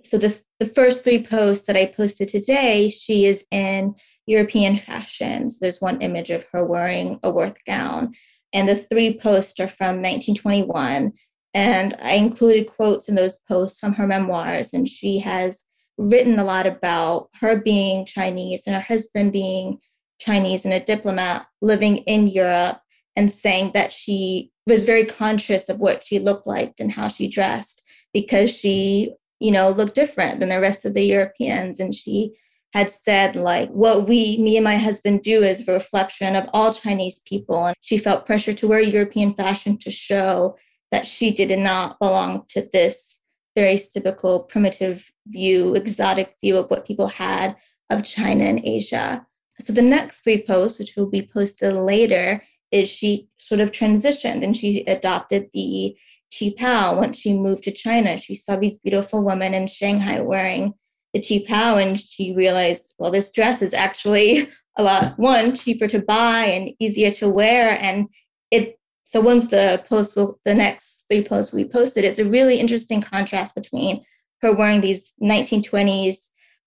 So 0.03 0.17
the, 0.17 0.39
the 0.59 0.67
first 0.67 1.03
three 1.03 1.23
posts 1.23 1.65
that 1.67 1.77
I 1.77 1.85
posted 1.85 2.29
today, 2.29 2.89
she 2.89 3.25
is 3.25 3.43
in 3.51 3.95
European 4.25 4.77
fashions. 4.77 5.59
There's 5.59 5.81
one 5.81 6.01
image 6.01 6.29
of 6.29 6.45
her 6.51 6.65
wearing 6.65 7.19
a 7.23 7.31
Worth 7.31 7.63
gown. 7.65 8.13
And 8.53 8.67
the 8.67 8.75
three 8.75 9.17
posts 9.17 9.59
are 9.59 9.67
from 9.67 10.01
1921. 10.01 11.13
And 11.53 11.95
I 12.01 12.13
included 12.13 12.67
quotes 12.67 13.09
in 13.09 13.15
those 13.15 13.37
posts 13.47 13.79
from 13.79 13.93
her 13.93 14.07
memoirs. 14.07 14.73
And 14.73 14.87
she 14.87 15.19
has 15.19 15.63
written 15.97 16.37
a 16.37 16.43
lot 16.43 16.67
about 16.67 17.29
her 17.39 17.59
being 17.59 18.05
Chinese 18.05 18.63
and 18.65 18.75
her 18.75 18.81
husband 18.81 19.33
being 19.33 19.79
Chinese 20.19 20.65
and 20.65 20.73
a 20.73 20.79
diplomat 20.79 21.47
living 21.61 21.97
in 21.97 22.27
Europe 22.27 22.79
and 23.15 23.31
saying 23.31 23.71
that 23.73 23.91
she 23.91 24.51
was 24.67 24.83
very 24.83 25.05
conscious 25.05 25.69
of 25.69 25.79
what 25.79 26.03
she 26.03 26.19
looked 26.19 26.45
like 26.45 26.73
and 26.79 26.91
how 26.91 27.07
she 27.07 27.27
dressed 27.27 27.83
because 28.13 28.51
she, 28.51 29.13
you 29.39 29.51
know, 29.51 29.69
looked 29.69 29.95
different 29.95 30.39
than 30.39 30.49
the 30.49 30.59
rest 30.59 30.85
of 30.85 30.93
the 30.93 31.03
Europeans. 31.03 31.79
And 31.79 31.95
she 31.95 32.33
had 32.73 32.91
said, 32.91 33.35
like, 33.35 33.69
what 33.69 34.07
we, 34.07 34.37
me 34.37 34.57
and 34.57 34.63
my 34.63 34.77
husband 34.77 35.23
do 35.23 35.41
is 35.41 35.67
a 35.67 35.73
reflection 35.73 36.35
of 36.35 36.47
all 36.53 36.73
Chinese 36.73 37.19
people. 37.25 37.65
And 37.65 37.75
she 37.81 37.97
felt 37.97 38.25
pressure 38.25 38.53
to 38.53 38.67
wear 38.67 38.81
European 38.81 39.33
fashion 39.33 39.77
to 39.79 39.89
show 39.89 40.55
that 40.91 41.05
she 41.05 41.31
did 41.31 41.57
not 41.59 41.99
belong 41.99 42.45
to 42.49 42.67
this 42.73 43.19
very 43.55 43.77
typical 43.77 44.41
primitive 44.41 45.11
view, 45.27 45.75
exotic 45.75 46.35
view 46.43 46.57
of 46.57 46.69
what 46.69 46.85
people 46.85 47.07
had 47.07 47.55
of 47.89 48.03
China 48.03 48.43
and 48.43 48.61
Asia. 48.63 49.25
So 49.59 49.73
the 49.73 49.81
next 49.81 50.21
three 50.21 50.43
posts, 50.43 50.77
which 50.77 50.95
will 50.95 51.09
be 51.09 51.23
posted 51.33 51.73
later, 51.73 52.43
is 52.71 52.89
she 52.89 53.27
sort 53.37 53.61
of 53.61 53.71
transitioned 53.71 54.43
and 54.43 54.55
she 54.55 54.83
adopted 54.85 55.49
the 55.53 55.97
qipao 56.31 56.97
once 56.97 57.17
she 57.17 57.37
moved 57.37 57.63
to 57.63 57.71
China. 57.71 58.17
She 58.17 58.35
saw 58.35 58.57
these 58.57 58.77
beautiful 58.77 59.23
women 59.23 59.53
in 59.53 59.67
Shanghai 59.67 60.21
wearing 60.21 60.73
the 61.13 61.19
qipao 61.19 61.81
and 61.81 61.99
she 61.99 62.33
realized, 62.35 62.93
well, 62.99 63.11
this 63.11 63.31
dress 63.31 63.61
is 63.61 63.73
actually 63.73 64.49
a 64.77 64.83
lot, 64.83 65.17
one, 65.17 65.55
cheaper 65.55 65.87
to 65.87 65.99
buy 65.99 66.45
and 66.45 66.71
easier 66.79 67.11
to 67.11 67.29
wear. 67.29 67.81
And 67.81 68.07
it 68.51 68.77
so 69.09 69.21
once 69.21 69.47
the 69.47 69.81
post 69.87 70.17
will 70.17 70.37
the 70.43 70.53
next 70.53 71.05
three 71.09 71.23
posts 71.23 71.53
we 71.53 71.63
posted, 71.63 72.03
it's 72.03 72.19
a 72.19 72.25
really 72.25 72.59
interesting 72.59 72.99
contrast 73.01 73.55
between 73.55 74.03
her 74.41 74.53
wearing 74.53 74.81
these 74.81 75.13
1920s 75.23 76.17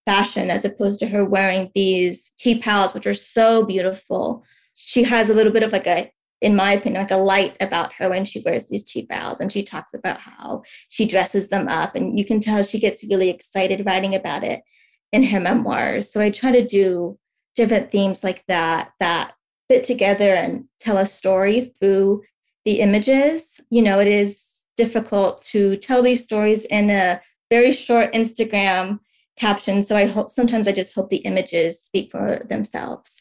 fashion 0.06 0.48
as 0.48 0.64
opposed 0.64 1.00
to 1.00 1.06
her 1.06 1.22
wearing 1.22 1.70
these 1.74 2.30
qipaos, 2.42 2.94
which 2.94 3.06
are 3.06 3.12
so 3.12 3.62
beautiful. 3.66 4.42
She 4.74 5.02
has 5.02 5.28
a 5.28 5.34
little 5.34 5.52
bit 5.52 5.62
of 5.62 5.70
like 5.70 5.86
a, 5.86 6.10
in 6.40 6.56
my 6.56 6.72
opinion, 6.72 7.02
like 7.02 7.10
a 7.10 7.16
light 7.16 7.58
about 7.60 7.92
her 7.92 8.08
when 8.08 8.24
she 8.24 8.40
wears 8.40 8.64
these 8.68 8.90
qipaos, 8.90 9.40
and 9.40 9.52
she 9.52 9.62
talks 9.62 9.92
about 9.92 10.18
how 10.18 10.62
she 10.88 11.04
dresses 11.04 11.48
them 11.48 11.68
up, 11.68 11.94
and 11.94 12.18
you 12.18 12.24
can 12.24 12.40
tell 12.40 12.62
she 12.62 12.80
gets 12.80 13.04
really 13.04 13.28
excited 13.28 13.84
writing 13.84 14.14
about 14.14 14.44
it 14.44 14.62
in 15.12 15.24
her 15.24 15.40
memoirs. 15.40 16.10
So 16.10 16.22
I 16.22 16.30
try 16.30 16.52
to 16.52 16.66
do 16.66 17.18
different 17.54 17.90
themes 17.90 18.24
like 18.24 18.42
that 18.48 18.92
that 18.98 19.34
fit 19.70 19.84
together 19.84 20.34
and 20.34 20.64
tell 20.80 20.98
a 20.98 21.06
story 21.06 21.72
through 21.78 22.22
the 22.64 22.80
images. 22.80 23.60
You 23.70 23.82
know, 23.82 24.00
it 24.00 24.08
is 24.08 24.42
difficult 24.76 25.44
to 25.44 25.76
tell 25.76 26.02
these 26.02 26.24
stories 26.24 26.64
in 26.64 26.90
a 26.90 27.20
very 27.50 27.70
short 27.70 28.12
Instagram 28.12 28.98
caption. 29.38 29.84
So 29.84 29.94
I 29.94 30.06
hope 30.06 30.28
sometimes 30.28 30.66
I 30.66 30.72
just 30.72 30.92
hope 30.92 31.08
the 31.08 31.18
images 31.18 31.80
speak 31.80 32.10
for 32.10 32.44
themselves. 32.48 33.14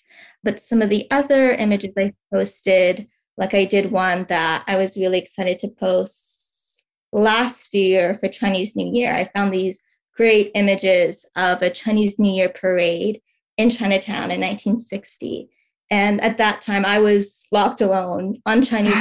But 0.43 0.59
some 0.59 0.81
of 0.81 0.89
the 0.89 1.05
other 1.11 1.51
images 1.51 1.93
I 1.95 2.13
posted, 2.33 3.07
like 3.37 3.53
I 3.53 3.65
did 3.65 3.91
one 3.91 4.25
that 4.29 4.63
I 4.67 4.75
was 4.75 4.97
really 4.97 5.19
excited 5.19 5.59
to 5.59 5.67
post 5.67 6.83
last 7.11 7.75
year 7.75 8.17
for 8.19 8.27
Chinese 8.27 8.75
New 8.75 8.91
Year. 8.91 9.13
I 9.13 9.29
found 9.35 9.53
these 9.53 9.83
great 10.15 10.49
images 10.55 11.25
of 11.35 11.61
a 11.61 11.69
Chinese 11.69 12.17
New 12.17 12.33
Year 12.33 12.49
parade 12.49 13.21
in 13.57 13.69
Chinatown 13.69 14.31
in 14.31 14.41
1960. 14.41 15.49
And 15.91 16.21
at 16.21 16.37
that 16.37 16.61
time, 16.61 16.85
I 16.85 16.99
was 16.99 17.47
locked 17.51 17.81
alone 17.81 18.41
on 18.45 18.61
Chinese 18.61 18.93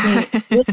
New 0.50 0.64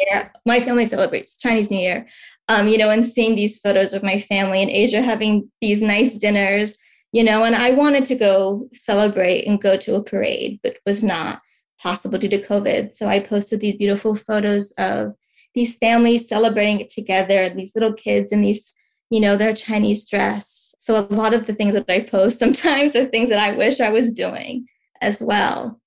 Year. 0.00 0.32
My 0.46 0.60
family 0.60 0.86
celebrates 0.86 1.36
Chinese 1.36 1.70
New 1.70 1.78
Year, 1.78 2.06
um, 2.48 2.68
you 2.68 2.78
know, 2.78 2.90
and 2.90 3.04
seeing 3.04 3.34
these 3.34 3.58
photos 3.58 3.92
of 3.92 4.02
my 4.02 4.20
family 4.20 4.60
in 4.60 4.68
Asia 4.68 5.00
having 5.00 5.50
these 5.60 5.80
nice 5.80 6.18
dinners, 6.18 6.74
you 7.12 7.24
know, 7.24 7.44
and 7.44 7.54
I 7.54 7.70
wanted 7.70 8.04
to 8.06 8.14
go 8.14 8.68
celebrate 8.72 9.46
and 9.46 9.60
go 9.60 9.76
to 9.76 9.94
a 9.94 10.02
parade, 10.02 10.60
but 10.62 10.76
was 10.84 11.02
not 11.02 11.40
possible 11.80 12.18
due 12.18 12.28
to 12.28 12.42
COVID. 12.42 12.94
So 12.94 13.08
I 13.08 13.18
posted 13.18 13.60
these 13.60 13.76
beautiful 13.76 14.14
photos 14.14 14.72
of 14.72 15.14
these 15.54 15.76
families 15.76 16.28
celebrating 16.28 16.80
it 16.80 16.90
together, 16.90 17.42
and 17.42 17.58
these 17.58 17.74
little 17.74 17.92
kids 17.92 18.32
in 18.32 18.42
these, 18.42 18.74
you 19.10 19.20
know, 19.20 19.36
their 19.36 19.54
Chinese 19.54 20.04
dress. 20.04 20.74
So 20.80 20.96
a 20.96 21.14
lot 21.14 21.32
of 21.32 21.46
the 21.46 21.54
things 21.54 21.72
that 21.72 21.86
I 21.88 22.00
post 22.00 22.38
sometimes 22.40 22.94
are 22.94 23.06
things 23.06 23.30
that 23.30 23.38
I 23.38 23.56
wish 23.56 23.80
I 23.80 23.90
was 23.90 24.12
doing 24.12 24.66
as 25.04 25.20
well. 25.20 25.80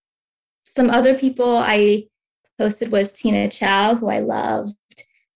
Some 0.65 0.89
other 0.89 1.17
people 1.17 1.57
I 1.57 2.05
posted 2.59 2.91
was 2.91 3.11
Tina 3.11 3.49
Chow, 3.49 3.95
who 3.95 4.09
I 4.09 4.19
loved. 4.19 4.75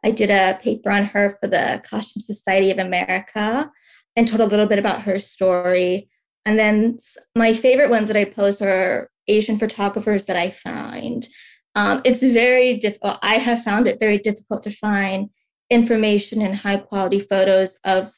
I 0.04 0.12
did 0.12 0.32
a 0.32 0.58
paper 0.62 0.90
on 0.90 1.06
her 1.06 1.38
for 1.42 1.48
the 1.48 1.82
Costume 1.86 2.22
Society 2.22 2.72
of 2.72 2.80
America 2.80 3.72
and 4.16 4.28
told 4.28 4.42
a 4.42 4.46
little 4.46 4.66
bit 4.66 4.80
about 4.80 5.04
her 5.04 5.20
story. 5.20 6.10
And 6.46 6.58
then 6.58 6.98
my 7.36 7.54
favorite 7.54 7.90
ones 7.90 8.08
that 8.08 8.18
I 8.18 8.26
post 8.26 8.62
are 8.62 9.10
Asian 9.28 9.60
photographers 9.60 10.26
that 10.26 10.38
I 10.38 10.50
find. 10.50 11.28
Um, 11.76 12.02
it's 12.04 12.24
very 12.24 12.78
difficult. 12.78 13.20
I 13.22 13.36
have 13.36 13.64
found 13.64 13.88
it 13.88 14.00
very 14.00 14.18
difficult 14.18 14.64
to 14.64 14.72
find 14.72 15.30
information 15.70 16.42
and 16.42 16.56
high 16.56 16.78
quality 16.78 17.20
photos 17.20 17.78
of 17.86 18.12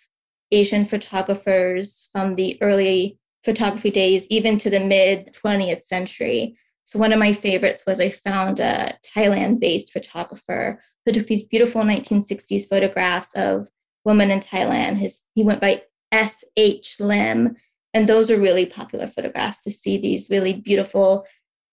Asian 0.51 0.85
photographers 0.85 2.09
from 2.11 2.33
the 2.33 2.57
early 2.61 3.19
photography 3.43 3.91
days, 3.91 4.25
even 4.29 4.57
to 4.59 4.69
the 4.69 4.79
mid 4.79 5.33
20th 5.33 5.83
century. 5.83 6.57
So, 6.85 6.99
one 6.99 7.13
of 7.13 7.19
my 7.19 7.33
favorites 7.33 7.83
was 7.85 7.99
I 7.99 8.09
found 8.09 8.59
a 8.59 8.97
Thailand 9.15 9.59
based 9.59 9.91
photographer 9.91 10.81
who 11.05 11.11
took 11.11 11.27
these 11.27 11.43
beautiful 11.43 11.81
1960s 11.81 12.67
photographs 12.67 13.33
of 13.35 13.67
women 14.05 14.31
in 14.31 14.39
Thailand. 14.39 14.97
His, 14.97 15.21
he 15.33 15.43
went 15.43 15.61
by 15.61 15.83
S.H. 16.11 16.97
Lim, 16.99 17.55
And 17.93 18.07
those 18.07 18.29
are 18.29 18.37
really 18.37 18.65
popular 18.65 19.07
photographs 19.07 19.61
to 19.63 19.71
see 19.71 19.97
these 19.97 20.29
really 20.29 20.53
beautiful, 20.53 21.25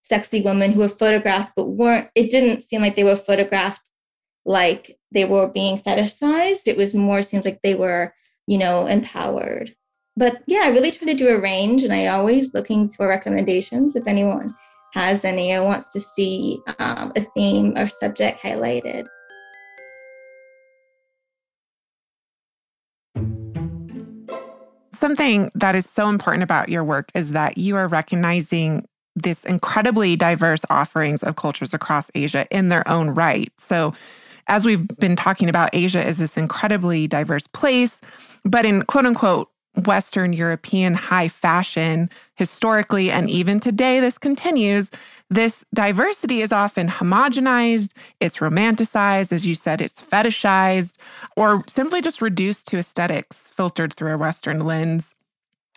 sexy 0.02 0.40
women 0.40 0.72
who 0.72 0.80
were 0.80 0.88
photographed, 0.88 1.52
but 1.56 1.68
weren't, 1.68 2.08
it 2.14 2.30
didn't 2.30 2.62
seem 2.62 2.80
like 2.80 2.96
they 2.96 3.04
were 3.04 3.16
photographed 3.16 3.82
like 4.44 4.98
they 5.12 5.24
were 5.24 5.46
being 5.46 5.78
fetishized. 5.78 6.66
It 6.66 6.76
was 6.76 6.94
more 6.94 7.22
seems 7.22 7.44
like 7.44 7.60
they 7.62 7.74
were, 7.74 8.14
you 8.46 8.58
know, 8.58 8.86
empowered. 8.86 9.74
But 10.20 10.42
yeah, 10.46 10.64
I 10.64 10.68
really 10.68 10.90
try 10.90 11.08
to 11.08 11.14
do 11.14 11.28
a 11.28 11.40
range 11.40 11.82
and 11.82 11.94
I 11.94 12.08
always 12.08 12.52
looking 12.52 12.90
for 12.90 13.08
recommendations 13.08 13.96
if 13.96 14.06
anyone 14.06 14.54
has 14.92 15.24
any 15.24 15.50
or 15.54 15.64
wants 15.64 15.90
to 15.94 16.00
see 16.00 16.60
um, 16.78 17.10
a 17.16 17.22
theme 17.34 17.72
or 17.78 17.88
subject 17.88 18.38
highlighted. 18.38 19.06
Something 24.92 25.50
that 25.54 25.74
is 25.74 25.88
so 25.88 26.10
important 26.10 26.42
about 26.42 26.68
your 26.68 26.84
work 26.84 27.10
is 27.14 27.32
that 27.32 27.56
you 27.56 27.76
are 27.76 27.88
recognizing 27.88 28.86
this 29.16 29.42
incredibly 29.44 30.16
diverse 30.16 30.60
offerings 30.68 31.22
of 31.22 31.36
cultures 31.36 31.72
across 31.72 32.10
Asia 32.14 32.46
in 32.50 32.68
their 32.68 32.86
own 32.86 33.08
right. 33.08 33.50
So 33.58 33.94
as 34.48 34.66
we've 34.66 34.86
been 34.98 35.16
talking 35.16 35.48
about, 35.48 35.70
Asia 35.72 36.06
is 36.06 36.18
this 36.18 36.36
incredibly 36.36 37.08
diverse 37.08 37.46
place, 37.46 37.98
but 38.44 38.66
in 38.66 38.82
quote 38.82 39.06
unquote 39.06 39.48
Western 39.76 40.32
European 40.32 40.94
high 40.94 41.28
fashion, 41.28 42.08
historically 42.34 43.10
and 43.10 43.30
even 43.30 43.60
today, 43.60 44.00
this 44.00 44.18
continues. 44.18 44.90
This 45.28 45.64
diversity 45.72 46.42
is 46.42 46.52
often 46.52 46.88
homogenized, 46.88 47.92
it's 48.18 48.38
romanticized, 48.38 49.30
as 49.30 49.46
you 49.46 49.54
said, 49.54 49.80
it's 49.80 50.02
fetishized, 50.02 50.96
or 51.36 51.62
simply 51.68 52.00
just 52.02 52.20
reduced 52.20 52.66
to 52.68 52.78
aesthetics 52.78 53.50
filtered 53.50 53.94
through 53.94 54.12
a 54.12 54.18
Western 54.18 54.64
lens. 54.64 55.14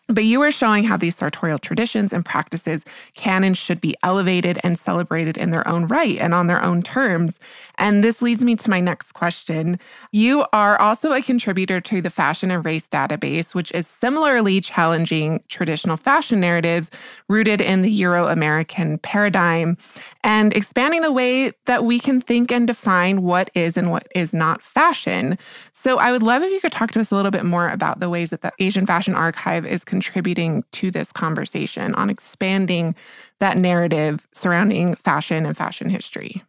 But 0.07 0.25
you 0.25 0.39
were 0.39 0.51
showing 0.51 0.83
how 0.83 0.97
these 0.97 1.15
sartorial 1.15 1.59
traditions 1.59 2.11
and 2.11 2.25
practices 2.25 2.83
can 3.15 3.43
and 3.43 3.57
should 3.57 3.79
be 3.79 3.95
elevated 4.03 4.59
and 4.63 4.77
celebrated 4.77 5.37
in 5.37 5.51
their 5.51 5.65
own 5.67 5.87
right 5.87 6.17
and 6.17 6.33
on 6.33 6.47
their 6.47 6.61
own 6.61 6.83
terms. 6.83 7.39
And 7.77 8.03
this 8.03 8.21
leads 8.21 8.43
me 8.43 8.57
to 8.57 8.69
my 8.69 8.81
next 8.81 9.13
question. 9.13 9.79
You 10.11 10.45
are 10.51 10.79
also 10.79 11.13
a 11.13 11.21
contributor 11.21 11.79
to 11.81 12.01
the 12.01 12.09
Fashion 12.09 12.51
and 12.51 12.65
Race 12.65 12.87
Database, 12.87 13.55
which 13.55 13.71
is 13.71 13.87
similarly 13.87 14.59
challenging 14.59 15.41
traditional 15.47 15.95
fashion 15.95 16.41
narratives 16.41 16.91
rooted 17.29 17.61
in 17.61 17.81
the 17.81 17.91
Euro 17.91 18.27
American 18.27 18.97
paradigm 18.97 19.77
and 20.23 20.53
expanding 20.53 21.01
the 21.01 21.11
way 21.11 21.53
that 21.65 21.85
we 21.85 21.99
can 21.99 22.19
think 22.19 22.51
and 22.51 22.67
define 22.67 23.23
what 23.23 23.49
is 23.55 23.77
and 23.77 23.89
what 23.89 24.07
is 24.13 24.33
not 24.33 24.61
fashion. 24.61 25.37
So 25.83 25.97
I 25.97 26.13
would 26.13 26.23
love 26.23 26.43
if 26.43 26.49
you 26.49 26.61
could 26.61 26.71
talk 26.71 26.91
to 26.91 27.01
us 27.01 27.11
a 27.11 27.15
little 27.15 27.29
bit 27.29 27.43
more 27.43 27.67
about 27.67 27.99
the 27.99 28.09
ways 28.09 28.29
that 28.29 28.39
the 28.39 28.53
Asian 28.57 28.85
Fashion 28.85 29.15
Archive 29.15 29.65
is 29.65 29.83
contributing 29.83 30.63
to 30.71 30.89
this 30.89 31.11
conversation 31.11 31.93
on 31.95 32.09
expanding 32.09 32.95
that 33.41 33.57
narrative 33.57 34.25
surrounding 34.31 34.95
fashion 34.95 35.45
and 35.45 35.57
fashion 35.57 35.89
history. 35.89 36.41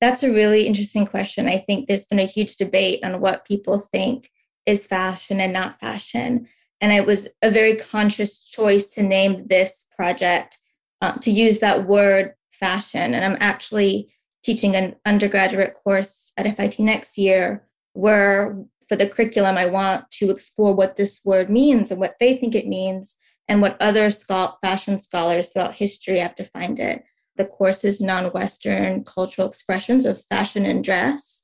That's 0.00 0.22
a 0.22 0.30
really 0.30 0.68
interesting 0.68 1.04
question. 1.04 1.48
I 1.48 1.56
think 1.56 1.88
there's 1.88 2.04
been 2.04 2.20
a 2.20 2.26
huge 2.26 2.58
debate 2.58 3.02
on 3.02 3.20
what 3.20 3.44
people 3.44 3.80
think 3.80 4.30
is 4.66 4.86
fashion 4.86 5.40
and 5.40 5.52
not 5.52 5.80
fashion. 5.80 6.46
And 6.80 6.92
it 6.92 7.06
was 7.06 7.26
a 7.42 7.50
very 7.50 7.74
conscious 7.74 8.38
choice 8.38 8.86
to 8.90 9.02
name 9.02 9.48
this 9.48 9.86
project, 9.96 10.60
um, 11.02 11.18
to 11.22 11.32
use 11.32 11.58
that 11.58 11.88
word 11.88 12.34
fashion. 12.52 13.14
And 13.14 13.24
I'm 13.24 13.38
actually 13.40 14.12
teaching 14.44 14.76
an 14.76 14.94
undergraduate 15.04 15.74
course 15.74 16.30
at 16.36 16.46
FIT 16.56 16.78
next 16.78 17.18
year 17.18 17.66
where 17.96 18.56
for 18.88 18.96
the 18.96 19.08
curriculum, 19.08 19.56
I 19.56 19.66
want 19.66 20.10
to 20.12 20.30
explore 20.30 20.74
what 20.74 20.96
this 20.96 21.20
word 21.24 21.50
means 21.50 21.90
and 21.90 22.00
what 22.00 22.16
they 22.20 22.36
think 22.36 22.54
it 22.54 22.68
means 22.68 23.16
and 23.48 23.60
what 23.60 23.80
other 23.80 24.10
fashion 24.62 24.98
scholars 24.98 25.50
throughout 25.50 25.74
history 25.74 26.18
have 26.18 26.36
defined 26.36 26.78
it. 26.78 27.04
The 27.36 27.46
course 27.46 27.84
is 27.84 28.00
non-Western 28.00 29.04
cultural 29.04 29.48
expressions 29.48 30.06
of 30.06 30.22
fashion 30.30 30.64
and 30.64 30.82
dress, 30.82 31.42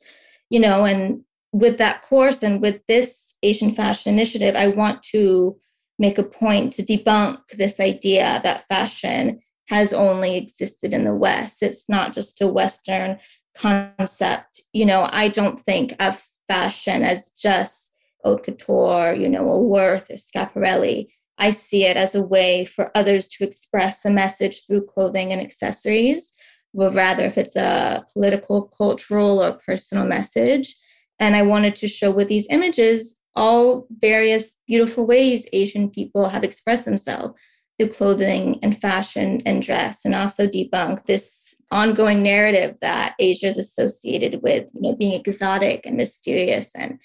you 0.51 0.61
know, 0.61 0.85
and 0.85 1.23
with 1.53 1.79
that 1.79 2.03
course 2.03 2.43
and 2.43 2.63
with 2.63 2.81
this 2.89 3.35
Asian 3.43 3.75
Fashion 3.75 4.13
Initiative, 4.15 4.57
I 4.57 4.69
want 4.69 5.03
to 5.15 5.59
make 5.99 6.19
a 6.19 6.23
point 6.23 6.73
to 6.75 6.83
debunk 6.83 7.39
this 7.53 7.79
idea 7.79 8.41
that 8.43 8.67
fashion 8.69 9.41
has 9.69 9.93
only 9.93 10.37
existed 10.37 10.93
in 10.93 11.05
the 11.05 11.15
West. 11.15 11.63
It's 11.63 11.89
not 11.89 12.13
just 12.13 12.41
a 12.41 12.49
Western 12.49 13.19
concept. 13.55 14.61
You 14.73 14.87
know, 14.87 15.09
I 15.13 15.29
don't 15.29 15.61
think 15.61 15.95
of 16.01 16.23
fashion 16.49 17.03
as 17.03 17.31
just 17.31 17.93
haute 18.25 18.45
couture, 18.45 19.15
you 19.15 19.29
know, 19.29 19.49
a 19.49 19.61
Worth 19.61 20.11
or 20.11 20.15
Schiaparelli. 20.15 21.09
I 21.39 21.51
see 21.51 21.85
it 21.85 21.97
as 21.97 22.15
a 22.15 22.23
way 22.23 22.65
for 22.65 22.91
others 22.95 23.29
to 23.31 23.45
express 23.45 24.05
a 24.05 24.11
message 24.11 24.65
through 24.67 24.87
clothing 24.87 25.33
and 25.33 25.41
accessories, 25.41 26.33
but 26.75 26.95
rather 26.95 27.25
if 27.25 27.37
it's 27.37 27.57
a 27.57 28.05
political, 28.13 28.69
cultural, 28.79 29.43
or 29.43 29.59
personal 29.67 30.05
message. 30.05 30.77
And 31.19 31.35
I 31.35 31.43
wanted 31.43 31.75
to 31.77 31.89
show 31.89 32.11
with 32.11 32.29
these 32.29 32.47
images 32.51 33.17
all 33.35 33.87
various 33.99 34.53
beautiful 34.67 35.07
ways 35.07 35.47
Asian 35.53 35.89
people 35.91 36.29
have 36.29 36.45
expressed 36.45 36.85
themselves 36.85 37.41
through 37.79 37.89
clothing 37.89 38.59
and 38.63 38.79
fashion 38.79 39.43
and 39.47 39.63
dress, 39.63 40.01
and 40.05 40.15
also 40.15 40.47
debunk 40.47 41.07
this 41.07 41.42
ongoing 41.73 42.23
narrative 42.23 42.77
that 42.81 43.15
Asia 43.19 43.47
is 43.47 43.59
associated 43.59 44.43
with, 44.43 44.71
you 44.75 44.83
know, 44.83 44.95
being 44.95 45.19
exotic 45.19 45.87
and 45.87 45.97
mysterious 45.97 46.71
and 46.77 46.99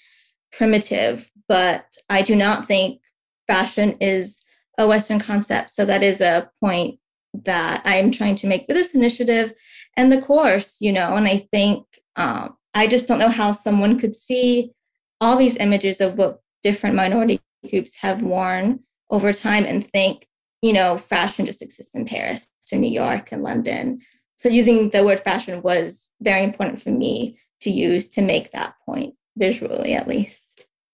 primitive. 0.52 1.30
But 1.48 1.86
I 2.08 2.22
do 2.22 2.36
not 2.36 2.66
think 2.66 3.00
fashion 3.46 3.96
is 4.00 4.38
a 4.78 4.86
Western 4.86 5.18
concept. 5.18 5.72
So 5.72 5.84
that 5.86 6.02
is 6.02 6.20
a 6.20 6.50
point 6.60 7.00
that 7.44 7.82
I'm 7.84 8.10
trying 8.10 8.36
to 8.36 8.46
make 8.46 8.66
with 8.68 8.76
this 8.76 8.94
initiative 8.94 9.52
and 9.96 10.12
the 10.12 10.22
course, 10.22 10.76
you 10.80 10.92
know, 10.92 11.14
and 11.14 11.26
I 11.26 11.48
think 11.52 11.84
um, 12.16 12.56
I 12.74 12.86
just 12.86 13.06
don't 13.06 13.18
know 13.18 13.28
how 13.28 13.52
someone 13.52 13.98
could 13.98 14.14
see 14.14 14.72
all 15.20 15.36
these 15.36 15.56
images 15.56 16.00
of 16.00 16.16
what 16.16 16.40
different 16.62 16.94
minority 16.94 17.40
groups 17.68 17.94
have 18.00 18.22
worn 18.22 18.80
over 19.10 19.32
time 19.32 19.64
and 19.64 19.88
think, 19.90 20.26
you 20.62 20.72
know, 20.72 20.98
fashion 20.98 21.46
just 21.46 21.62
exists 21.62 21.94
in 21.94 22.04
Paris 22.04 22.50
or 22.72 22.78
New 22.78 22.90
York 22.90 23.32
and 23.32 23.42
London 23.42 24.00
so 24.38 24.48
using 24.48 24.90
the 24.90 25.04
word 25.04 25.20
fashion 25.20 25.60
was 25.62 26.08
very 26.20 26.44
important 26.44 26.80
for 26.80 26.90
me 26.90 27.38
to 27.60 27.70
use 27.70 28.08
to 28.08 28.22
make 28.22 28.52
that 28.52 28.74
point 28.86 29.14
visually, 29.36 29.94
at 29.94 30.08
least. 30.08 30.42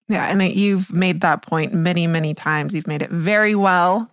Yeah, 0.08 0.26
and 0.26 0.42
you've 0.42 0.92
made 0.92 1.20
that 1.20 1.42
point 1.42 1.72
many, 1.72 2.06
many 2.06 2.34
times. 2.34 2.74
You've 2.74 2.86
made 2.86 3.02
it 3.02 3.10
very 3.10 3.54
well, 3.54 4.10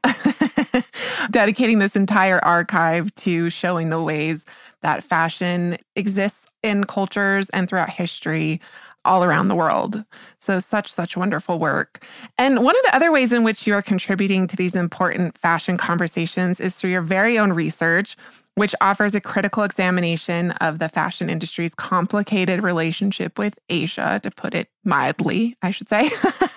dedicating 1.31 1.79
this 1.79 1.95
entire 1.95 2.43
archive 2.43 3.13
to 3.15 3.49
showing 3.49 3.89
the 3.89 4.01
ways 4.01 4.45
that 4.81 5.03
fashion 5.03 5.77
exists 5.95 6.45
in 6.63 6.83
cultures 6.83 7.49
and 7.49 7.67
throughout 7.69 7.89
history 7.89 8.59
all 9.03 9.23
around 9.23 9.47
the 9.47 9.55
world. 9.55 10.05
So, 10.37 10.59
such, 10.59 10.93
such 10.93 11.17
wonderful 11.17 11.57
work. 11.57 12.05
And 12.37 12.63
one 12.63 12.75
of 12.75 12.83
the 12.83 12.95
other 12.95 13.11
ways 13.11 13.33
in 13.33 13.43
which 13.43 13.65
you're 13.65 13.81
contributing 13.81 14.47
to 14.47 14.55
these 14.55 14.75
important 14.75 15.37
fashion 15.37 15.77
conversations 15.77 16.59
is 16.59 16.75
through 16.75 16.91
your 16.91 17.01
very 17.01 17.37
own 17.39 17.51
research 17.51 18.15
which 18.55 18.75
offers 18.81 19.15
a 19.15 19.21
critical 19.21 19.63
examination 19.63 20.51
of 20.51 20.79
the 20.79 20.89
fashion 20.89 21.29
industry's 21.29 21.73
complicated 21.73 22.63
relationship 22.63 23.39
with 23.39 23.57
Asia, 23.69 24.19
to 24.23 24.31
put 24.31 24.53
it 24.53 24.69
mildly, 24.83 25.55
I 25.61 25.71
should 25.71 25.87
say. 25.87 26.09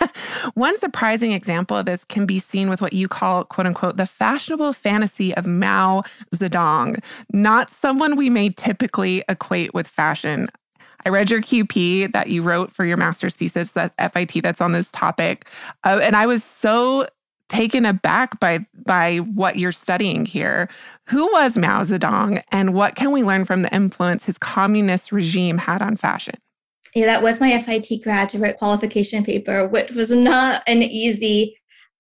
One 0.55 0.79
surprising 0.79 1.33
example 1.33 1.77
of 1.77 1.87
this 1.87 2.05
can 2.05 2.27
be 2.27 2.39
seen 2.39 2.69
with 2.69 2.81
what 2.81 2.93
you 2.93 3.09
call, 3.09 3.45
quote 3.45 3.67
unquote, 3.67 3.97
the 3.97 4.07
fashionable 4.07 4.73
fantasy 4.73 5.35
of 5.35 5.47
Mao 5.47 6.03
Zedong, 6.35 7.03
not 7.33 7.71
someone 7.71 8.17
we 8.17 8.29
may 8.29 8.49
typically 8.49 9.23
equate 9.29 9.73
with 9.73 9.89
fashion. 9.89 10.49
I 11.07 11.11
read 11.11 11.31
your 11.31 11.43
QP 11.43 12.13
that 12.13 12.29
you 12.29 12.43
wrote 12.43 12.73
for 12.73 12.85
your 12.85 12.97
master's 12.97 13.35
thesis 13.35 13.77
at 13.77 14.13
FIT 14.13 14.43
that's 14.43 14.61
on 14.61 14.73
this 14.73 14.91
topic. 14.91 15.47
Uh, 15.85 16.01
and 16.03 16.17
I 16.17 16.27
was 16.27 16.43
so 16.43 17.07
taken 17.49 17.85
aback 17.85 18.39
by 18.41 18.67
by 18.87 19.19
what 19.19 19.57
you're 19.57 19.73
studying 19.73 20.27
here. 20.27 20.69
Who 21.09 21.31
was 21.33 21.57
Mao 21.57 21.83
Zedong 21.83 22.43
and 22.51 22.75
what 22.75 22.95
can 22.95 23.13
we 23.13 23.23
learn 23.23 23.45
from 23.45 23.63
the 23.63 23.75
influence 23.75 24.25
his 24.25 24.39
communist 24.39 25.13
regime 25.13 25.59
had 25.59 25.83
on 25.83 25.97
fashion? 25.97 26.37
Yeah, 26.95 27.07
that 27.07 27.23
was 27.23 27.41
my 27.41 27.61
FIT 27.61 28.03
graduate 28.03 28.59
qualification 28.59 29.25
paper, 29.25 29.67
which 29.67 29.91
was 29.91 30.13
not 30.13 30.63
an 30.67 30.83
easy 30.83 31.57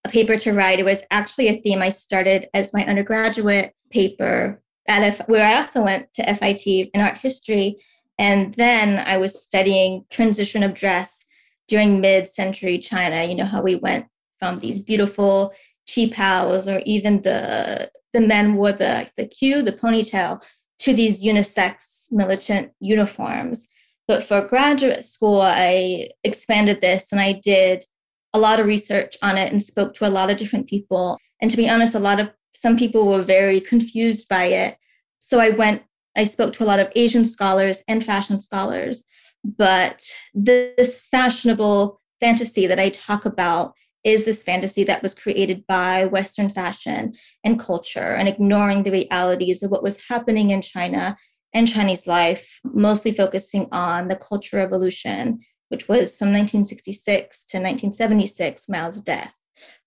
paper 0.08 0.36
to 0.38 0.52
write. 0.52 0.78
It 0.78 0.84
was 0.84 1.02
actually 1.10 1.48
a 1.48 1.60
theme 1.60 1.82
I 1.82 1.88
started 1.88 2.46
as 2.54 2.72
my 2.72 2.84
undergraduate 2.86 3.72
paper 3.90 4.62
at 4.86 5.02
F- 5.02 5.28
where 5.28 5.44
I 5.44 5.56
also 5.56 5.82
went 5.82 6.12
to 6.14 6.34
FIT 6.34 6.66
in 6.66 7.00
art 7.00 7.16
history. 7.16 7.76
And 8.18 8.54
then 8.54 9.04
I 9.06 9.16
was 9.16 9.42
studying 9.42 10.04
transition 10.10 10.62
of 10.62 10.74
dress 10.74 11.24
during 11.66 12.00
mid-century 12.00 12.78
China. 12.78 13.24
You 13.24 13.34
know 13.34 13.46
how 13.46 13.62
we 13.62 13.76
went 13.76 14.06
from 14.44 14.58
these 14.58 14.78
beautiful 14.78 15.54
qipaos 15.88 16.70
or 16.70 16.82
even 16.84 17.22
the 17.22 17.90
the 18.12 18.20
men 18.20 18.54
wore 18.56 18.72
the 18.72 19.10
the 19.16 19.26
queue, 19.26 19.62
the 19.62 19.72
ponytail, 19.72 20.42
to 20.80 20.92
these 20.92 21.24
unisex 21.24 21.72
militant 22.10 22.72
uniforms. 22.80 23.66
But 24.06 24.22
for 24.22 24.42
graduate 24.42 25.04
school, 25.04 25.40
I 25.40 26.08
expanded 26.24 26.82
this 26.82 27.06
and 27.10 27.20
I 27.20 27.32
did 27.32 27.86
a 28.34 28.38
lot 28.38 28.60
of 28.60 28.66
research 28.66 29.16
on 29.22 29.38
it 29.38 29.50
and 29.50 29.62
spoke 29.62 29.94
to 29.94 30.06
a 30.06 30.14
lot 30.18 30.30
of 30.30 30.36
different 30.36 30.68
people. 30.68 31.18
And 31.40 31.50
to 31.50 31.56
be 31.56 31.70
honest, 31.70 31.94
a 31.94 32.06
lot 32.10 32.20
of 32.20 32.30
some 32.54 32.76
people 32.76 33.06
were 33.06 33.22
very 33.22 33.60
confused 33.60 34.28
by 34.28 34.44
it. 34.46 34.76
So 35.20 35.40
I 35.40 35.50
went, 35.50 35.82
I 36.16 36.24
spoke 36.24 36.52
to 36.54 36.64
a 36.64 36.70
lot 36.70 36.80
of 36.80 36.92
Asian 36.94 37.24
scholars 37.24 37.80
and 37.88 38.04
fashion 38.04 38.40
scholars. 38.40 39.02
But 39.42 40.02
this 40.34 41.00
fashionable 41.10 42.00
fantasy 42.20 42.66
that 42.66 42.78
I 42.78 42.90
talk 42.90 43.24
about 43.24 43.74
is 44.04 44.24
this 44.26 44.42
fantasy 44.42 44.84
that 44.84 45.02
was 45.02 45.14
created 45.14 45.66
by 45.66 46.04
Western 46.04 46.48
fashion 46.48 47.14
and 47.42 47.58
culture 47.58 47.98
and 48.00 48.28
ignoring 48.28 48.82
the 48.82 48.90
realities 48.90 49.62
of 49.62 49.70
what 49.70 49.82
was 49.82 50.02
happening 50.08 50.50
in 50.50 50.60
China 50.60 51.16
and 51.54 51.68
Chinese 51.68 52.06
life, 52.06 52.60
mostly 52.64 53.12
focusing 53.12 53.66
on 53.72 54.08
the 54.08 54.16
Cultural 54.16 54.62
Revolution, 54.62 55.40
which 55.68 55.88
was 55.88 56.18
from 56.18 56.28
1966 56.28 57.44
to 57.46 57.56
1976, 57.58 58.68
Mao's 58.68 59.00
death. 59.00 59.32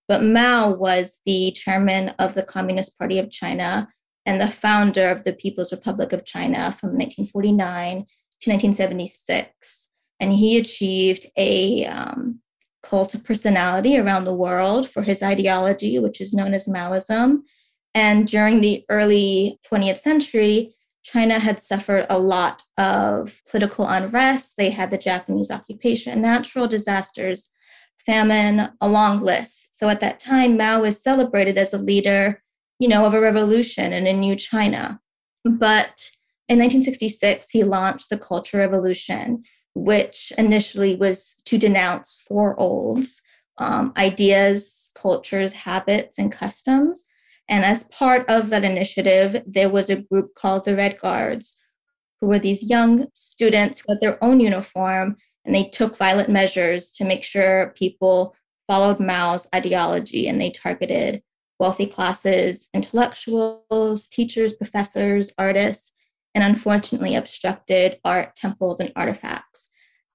But 0.08 0.24
Mao 0.24 0.70
was 0.70 1.20
the 1.26 1.52
chairman 1.52 2.08
of 2.18 2.34
the 2.34 2.42
Communist 2.42 2.98
Party 2.98 3.18
of 3.18 3.30
China 3.30 3.88
and 4.26 4.40
the 4.40 4.50
founder 4.50 5.10
of 5.10 5.24
the 5.24 5.34
People's 5.34 5.70
Republic 5.70 6.12
of 6.12 6.24
China 6.24 6.72
from 6.72 6.90
1949 6.90 7.98
to 8.40 8.50
1976. 8.50 9.88
And 10.20 10.32
he 10.32 10.58
achieved 10.58 11.26
a 11.36 11.84
um, 11.86 12.40
cult 12.82 13.14
of 13.14 13.24
personality 13.24 13.98
around 13.98 14.24
the 14.24 14.34
world 14.34 14.88
for 14.88 15.02
his 15.02 15.22
ideology, 15.22 15.98
which 15.98 16.20
is 16.20 16.34
known 16.34 16.54
as 16.54 16.66
Maoism. 16.66 17.42
And 17.94 18.26
during 18.26 18.60
the 18.60 18.84
early 18.88 19.58
20th 19.70 20.00
century, 20.00 20.74
China 21.02 21.38
had 21.38 21.60
suffered 21.60 22.06
a 22.10 22.18
lot 22.18 22.62
of 22.76 23.40
political 23.48 23.88
unrest. 23.88 24.54
They 24.58 24.70
had 24.70 24.90
the 24.90 24.98
Japanese 24.98 25.50
occupation, 25.50 26.20
natural 26.20 26.68
disasters, 26.68 27.50
famine, 28.04 28.70
a 28.80 28.88
long 28.88 29.22
list. 29.22 29.68
So 29.72 29.88
at 29.88 30.00
that 30.00 30.20
time, 30.20 30.56
Mao 30.56 30.80
was 30.80 31.02
celebrated 31.02 31.56
as 31.56 31.72
a 31.72 31.78
leader, 31.78 32.42
you 32.78 32.88
know, 32.88 33.06
of 33.06 33.14
a 33.14 33.20
revolution 33.20 33.92
and 33.92 34.06
a 34.06 34.12
new 34.12 34.36
China. 34.36 35.00
But 35.44 36.10
in 36.48 36.58
1966, 36.58 37.46
he 37.50 37.64
launched 37.64 38.10
the 38.10 38.18
Cultural 38.18 38.62
Revolution, 38.62 39.44
which 39.78 40.32
initially 40.38 40.96
was 40.96 41.34
to 41.44 41.58
denounce 41.58 42.22
four 42.26 42.58
olds 42.58 43.20
um, 43.58 43.92
ideas, 43.96 44.90
cultures, 44.94 45.52
habits, 45.52 46.18
and 46.18 46.30
customs. 46.30 47.04
And 47.48 47.64
as 47.64 47.84
part 47.84 48.28
of 48.30 48.50
that 48.50 48.62
initiative, 48.62 49.42
there 49.46 49.68
was 49.68 49.90
a 49.90 50.02
group 50.02 50.34
called 50.34 50.64
the 50.64 50.76
Red 50.76 51.00
Guards, 51.00 51.56
who 52.20 52.28
were 52.28 52.38
these 52.38 52.62
young 52.62 53.06
students 53.14 53.82
with 53.88 54.00
their 54.00 54.22
own 54.22 54.38
uniform, 54.40 55.16
and 55.44 55.54
they 55.54 55.64
took 55.64 55.96
violent 55.96 56.28
measures 56.28 56.90
to 56.92 57.04
make 57.04 57.24
sure 57.24 57.74
people 57.76 58.34
followed 58.66 59.00
Mao's 59.00 59.46
ideology, 59.54 60.28
and 60.28 60.40
they 60.40 60.50
targeted 60.50 61.22
wealthy 61.58 61.86
classes, 61.86 62.68
intellectuals, 62.74 64.06
teachers, 64.08 64.52
professors, 64.52 65.32
artists, 65.38 65.92
and 66.34 66.44
unfortunately 66.44 67.16
obstructed 67.16 67.98
art, 68.04 68.36
temples, 68.36 68.78
and 68.78 68.92
artifacts. 68.94 69.67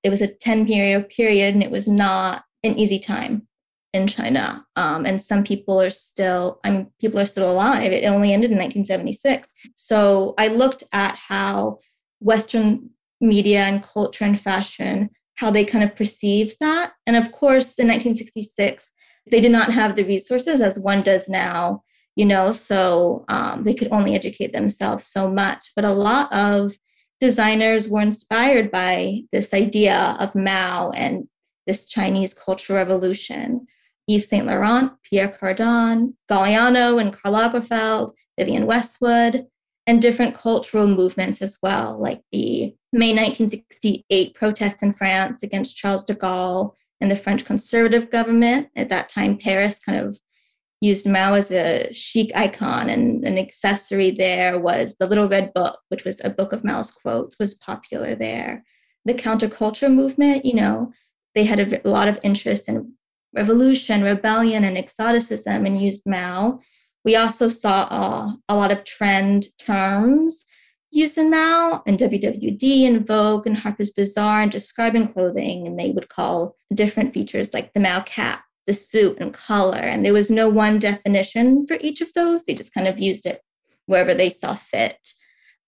It 0.04 0.10
was 0.10 0.22
a 0.22 0.28
10 0.28 0.68
year 0.68 1.02
period, 1.02 1.54
and 1.54 1.64
it 1.64 1.72
was 1.72 1.88
not 1.88 2.44
an 2.64 2.78
easy 2.78 3.00
time 3.00 3.48
in 3.94 4.08
China. 4.08 4.66
Um, 4.76 5.06
and 5.06 5.22
some 5.22 5.44
people 5.44 5.80
are 5.80 5.92
still, 5.92 6.60
I 6.64 6.72
mean, 6.72 6.92
people 7.00 7.20
are 7.20 7.26
still 7.26 7.50
alive. 7.50 7.92
It 7.92 8.06
only 8.06 8.34
ended 8.34 8.52
in 8.52 8.58
1976. 8.58 9.54
So 9.76 10.34
I 10.38 10.48
looked 10.48 10.84
at 10.92 11.16
how 11.16 11.80
Western 12.20 12.90
media 13.22 13.62
and 13.62 13.84
culture 13.84 14.26
and 14.26 14.40
fashion, 14.40 15.10
how 15.36 15.52
they 15.52 15.64
kind 15.64 15.84
of 15.84 15.96
perceived 15.96 16.58
that. 16.60 16.94
And 17.06 17.16
of 17.16 17.32
course, 17.32 17.78
in 17.78 17.88
1966, 17.88 18.92
they 19.32 19.40
did 19.40 19.52
not 19.52 19.72
have 19.72 19.96
the 19.96 20.04
resources 20.04 20.60
as 20.60 20.80
one 20.80 21.04
does 21.04 21.30
now, 21.30 21.84
you 22.16 22.26
know, 22.26 22.52
so 22.54 23.26
um, 23.30 23.64
they 23.64 23.74
could 23.74 23.90
only 23.92 24.16
educate 24.16 24.54
themselves 24.54 25.06
so 25.08 25.30
much. 25.30 25.72
But 25.76 25.86
a 25.86 25.92
lot 25.92 26.34
of 26.34 26.74
designers 27.24 27.88
were 27.88 28.02
inspired 28.02 28.70
by 28.70 29.22
this 29.32 29.54
idea 29.54 30.18
of 30.20 30.36
Mao 30.36 30.92
and 30.94 31.26
this 31.66 31.86
Chinese 31.86 32.34
cultural 32.34 32.78
revolution. 32.78 33.66
Yves 34.10 34.28
Saint 34.28 34.46
Laurent, 34.46 34.92
Pierre 35.10 35.30
Cardin, 35.30 36.16
Galliano 36.30 37.00
and 37.00 37.14
Karl 37.14 37.36
Lagerfeld, 37.36 38.12
Vivienne 38.38 38.66
Westwood, 38.66 39.46
and 39.88 40.02
different 40.02 40.36
cultural 40.36 40.86
movements 40.86 41.42
as 41.42 41.58
well, 41.64 41.98
like 41.98 42.20
the 42.34 42.76
May 42.92 43.16
1968 43.16 44.36
protests 44.36 44.84
in 44.84 44.92
France 44.92 45.44
against 45.44 45.78
Charles 45.78 46.04
de 46.04 46.16
Gaulle 46.16 46.74
and 47.00 47.10
the 47.10 47.16
French 47.16 47.46
conservative 47.46 48.12
government. 48.12 48.68
At 48.76 48.90
that 48.90 49.08
time, 49.08 49.38
Paris 49.38 49.80
kind 49.80 49.98
of 49.98 50.20
used 50.84 51.08
Mao 51.08 51.34
as 51.34 51.50
a 51.50 51.92
chic 51.94 52.32
icon, 52.36 52.90
and 52.90 53.24
an 53.26 53.38
accessory 53.38 54.12
there 54.12 54.60
was 54.60 54.96
the 55.00 55.08
Little 55.08 55.30
Red 55.30 55.54
Book, 55.54 55.80
which 55.88 56.04
was 56.04 56.20
a 56.24 56.30
book 56.30 56.52
of 56.52 56.64
Mao's 56.64 56.92
quotes, 56.92 57.40
was 57.40 57.56
popular 57.56 58.16
there. 58.16 58.64
The 59.06 59.14
counterculture 59.14 59.94
movement, 59.94 60.46
you 60.46 60.54
know, 60.54 60.92
they 61.36 61.46
had 61.46 61.60
a, 61.60 61.90
lot 61.90 62.08
of 62.08 62.20
interest 62.22 62.68
in 62.68 62.94
revolution, 63.34 64.04
rebellion, 64.04 64.64
and 64.64 64.78
exoticism 64.78 65.66
and 65.66 65.82
used 65.82 66.04
Mao. 66.06 66.60
We 67.06 67.16
also 67.16 67.50
saw 67.50 67.88
uh, 67.90 68.30
a 68.50 68.56
lot 68.56 68.72
of 68.72 68.84
trend 68.84 69.48
terms 69.60 70.46
used 70.92 71.18
in 71.18 71.32
Mao 71.32 71.82
and 71.88 71.98
WWD 71.98 72.86
and 72.86 73.06
Vogue 73.06 73.48
and 73.48 73.58
Harper's 73.58 73.90
Bazaar 73.90 74.44
and 74.44 74.52
describing 74.52 75.08
clothing. 75.08 75.68
And 75.68 75.80
they 75.80 75.90
would 75.90 76.10
call 76.10 76.56
different 76.74 77.14
features 77.14 77.54
like 77.54 77.74
the 77.74 77.80
Mao 77.80 78.02
cap, 78.02 78.43
the 78.68 78.74
suit, 78.74 79.18
and 79.20 79.34
collar. 79.34 79.78
And 79.78 80.06
there 80.06 80.14
was 80.14 80.30
no 80.30 80.50
one 80.50 80.80
definition 80.80 81.68
for 81.68 81.78
each 81.82 82.02
of 82.02 82.14
those. 82.14 82.44
They 82.44 82.54
just 82.54 82.74
kind 82.74 82.88
of 82.88 83.00
used 83.00 83.26
it 83.26 83.42
wherever 83.86 84.14
they 84.14 84.30
saw 84.30 84.56
fit. 84.56 84.98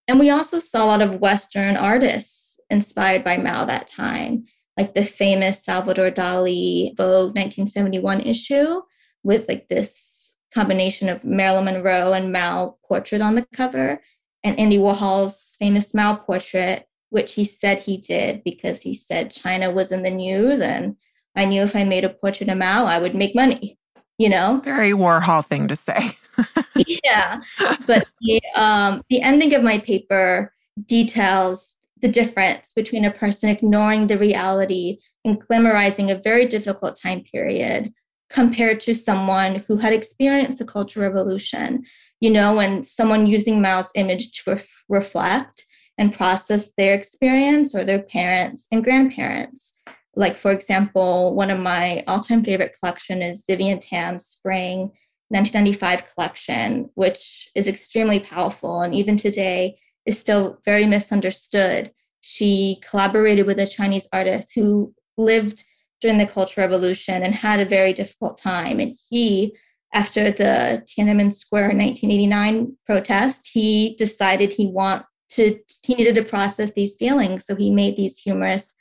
And 0.08 0.20
we 0.20 0.30
also 0.30 0.60
saw 0.60 0.86
a 0.86 0.88
lot 0.88 1.02
of 1.02 1.20
Western 1.20 1.76
artists 1.78 2.60
inspired 2.70 3.24
by 3.24 3.38
Mao 3.38 3.66
that 3.66 3.88
time 3.88 4.46
like 4.78 4.94
the 4.94 5.06
famous 5.06 5.64
Salvador 5.64 6.12
Dali 6.12 6.96
Vogue 6.98 7.36
1971 7.36 8.22
issue 8.22 8.82
with 9.24 9.48
like 9.48 9.68
this 9.70 10.34
combination 10.54 11.10
of 11.10 11.24
Marilyn 11.24 11.66
Monroe 11.66 12.14
and 12.14 12.32
Mao 12.32 12.78
portrait 12.88 13.22
on 13.22 13.36
the 13.36 13.46
cover, 13.54 14.02
and 14.44 14.60
Andy 14.60 14.78
Warhol's 14.78 15.56
famous 15.60 15.94
Mao 15.94 16.16
portrait, 16.16 16.86
which 17.10 17.34
he 17.34 17.44
said 17.44 17.80
he 17.80 17.98
did 17.98 18.44
because 18.44 18.82
he 18.82 18.94
said 18.94 19.32
China 19.32 19.72
was 19.72 19.92
in 19.92 20.04
the 20.04 20.12
news 20.12 20.62
and 20.62 20.96
I 21.36 21.46
knew 21.46 21.62
if 21.62 21.76
I 21.76 21.84
made 21.84 22.04
a 22.04 22.10
portrait 22.10 22.50
of 22.50 22.58
Mao, 22.58 22.86
I 22.86 23.00
would 23.00 23.16
make 23.16 23.36
money, 23.36 23.78
you 24.18 24.30
know? 24.30 24.62
Very 24.64 24.92
Warhol 24.92 25.46
thing 25.46 25.68
to 25.68 25.76
say. 25.76 26.12
yeah. 27.04 27.42
But 27.86 28.08
the, 28.22 28.42
um, 28.56 29.02
the 29.10 29.22
ending 29.22 29.54
of 29.54 29.64
my 29.64 29.80
paper 29.80 30.54
details 30.88 31.76
the 32.02 32.08
difference 32.12 32.72
between 32.76 33.06
a 33.06 33.12
person 33.12 33.50
ignoring 33.50 34.08
the 34.08 34.18
reality 34.18 35.00
and 35.24 35.42
glamorizing 35.42 36.12
a 36.12 36.22
very 36.22 36.46
difficult 36.46 37.00
time 37.02 37.22
period 37.22 37.92
compared 38.30 38.80
to 38.82 38.94
someone 38.94 39.56
who 39.68 39.78
had 39.78 39.94
experienced 39.94 40.62
a 40.62 40.66
cultural 40.66 41.08
revolution, 41.08 41.84
you 42.20 42.30
know, 42.30 42.54
when 42.54 42.84
someone 42.84 43.28
using 43.28 43.62
Mao's 43.62 43.90
image 43.96 44.32
to 44.32 44.52
ref- 44.52 44.84
reflect 44.90 45.66
and 45.98 46.14
process 46.14 46.72
their 46.78 46.94
experience 46.94 47.74
or 47.74 47.84
their 47.84 48.02
parents 48.02 48.68
and 48.72 48.84
grandparents. 48.84 49.74
Like, 50.16 50.38
for 50.38 50.52
example, 50.52 51.36
one 51.36 51.52
of 51.52 51.60
my 51.60 52.04
all 52.08 52.22
time 52.22 52.44
favorite 52.44 52.76
collection 52.82 53.22
is 53.22 53.46
Vivienne 53.48 53.80
Tam's 53.80 54.26
Spring 54.26 54.92
1995 55.30 56.14
collection, 56.14 56.90
which 56.96 57.50
is 57.56 57.68
extremely 57.68 58.20
powerful. 58.20 58.82
And 58.82 58.94
even 58.94 59.18
today, 59.18 59.78
is 60.06 60.20
still 60.20 60.60
very 60.66 60.86
misunderstood. 60.86 61.92
She 62.22 62.78
collaborated 62.88 63.46
with 63.46 63.60
a 63.60 63.68
Chinese 63.68 64.08
artist 64.14 64.52
who 64.56 64.94
lived 65.18 65.64
during 66.02 66.18
the 66.18 66.26
Cultural 66.26 66.68
Revolution 66.68 67.24
and 67.24 67.34
had 67.34 67.60
a 67.60 67.66
very 67.66 67.94
difficult 67.94 68.38
time. 68.38 68.80
And 68.80 68.98
he, 69.10 69.56
after 69.94 70.32
the 70.32 70.84
Tiananmen 70.88 71.34
Square 71.34 71.70
1989 71.70 72.78
protest, 72.86 73.50
he 73.52 73.96
decided 73.98 74.54
he 74.54 74.68
want 74.68 75.06
to 75.32 75.60
he 75.82 75.96
needed 75.96 76.16
to 76.16 76.24
process 76.24 76.72
these 76.72 76.96
feelings. 76.96 77.46
So 77.48 77.56
he 77.56 77.72
made 77.72 77.98
these 77.98 78.18
humorous 78.18 78.74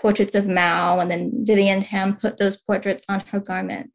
portraits 0.00 0.34
of 0.34 0.46
Mao, 0.46 1.00
and 1.00 1.10
then 1.10 1.44
Vivienne 1.44 1.82
Tam 1.82 2.16
put 2.16 2.38
those 2.38 2.56
portraits 2.56 3.04
on 3.08 3.20
her 3.20 3.40
garments. 3.40 3.92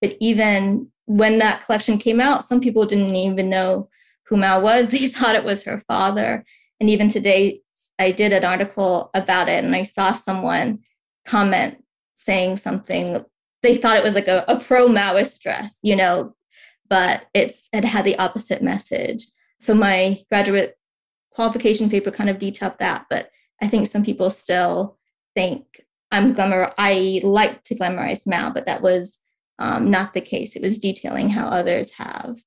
But 0.00 0.16
even 0.20 0.90
when 1.06 1.38
that 1.38 1.64
collection 1.64 1.98
came 1.98 2.20
out, 2.20 2.46
some 2.46 2.60
people 2.60 2.84
didn't 2.84 3.14
even 3.16 3.48
know 3.48 3.88
who 4.26 4.36
Mao 4.36 4.60
was. 4.60 4.88
They 4.90 5.08
thought 5.08 5.34
it 5.34 5.44
was 5.44 5.62
her 5.62 5.82
father. 5.88 6.44
And 6.80 6.90
even 6.90 7.08
today, 7.08 7.62
I 7.98 8.12
did 8.12 8.32
an 8.32 8.44
article 8.44 9.10
about 9.14 9.48
it 9.48 9.64
and 9.64 9.74
I 9.74 9.82
saw 9.82 10.12
someone 10.12 10.80
comment 11.26 11.82
saying 12.16 12.58
something. 12.58 13.24
They 13.62 13.76
thought 13.76 13.96
it 13.96 14.04
was 14.04 14.14
like 14.14 14.28
a, 14.28 14.44
a 14.46 14.60
pro 14.60 14.86
Maoist 14.86 15.40
dress, 15.40 15.78
you 15.82 15.96
know, 15.96 16.34
but 16.88 17.26
it's 17.34 17.68
it 17.72 17.84
had 17.84 18.04
the 18.04 18.18
opposite 18.18 18.62
message. 18.62 19.26
So 19.60 19.74
my 19.74 20.18
graduate 20.28 20.74
qualification 21.32 21.90
paper 21.90 22.10
kind 22.10 22.30
of 22.30 22.38
detailed 22.38 22.78
that, 22.78 23.06
but 23.10 23.30
I 23.60 23.66
think 23.66 23.88
some 23.88 24.04
people 24.04 24.30
still 24.30 24.97
think 25.38 25.84
I'm 26.10 26.32
glamour. 26.32 26.72
I 26.78 27.20
like 27.22 27.62
to 27.64 27.76
glamorize 27.76 28.26
Mao, 28.26 28.50
but 28.50 28.66
that 28.66 28.82
was 28.82 29.18
um, 29.60 29.88
not 29.88 30.14
the 30.14 30.20
case. 30.20 30.56
It 30.56 30.62
was 30.62 30.78
detailing 30.78 31.28
how 31.28 31.46
others 31.46 31.90
have. 31.90 32.38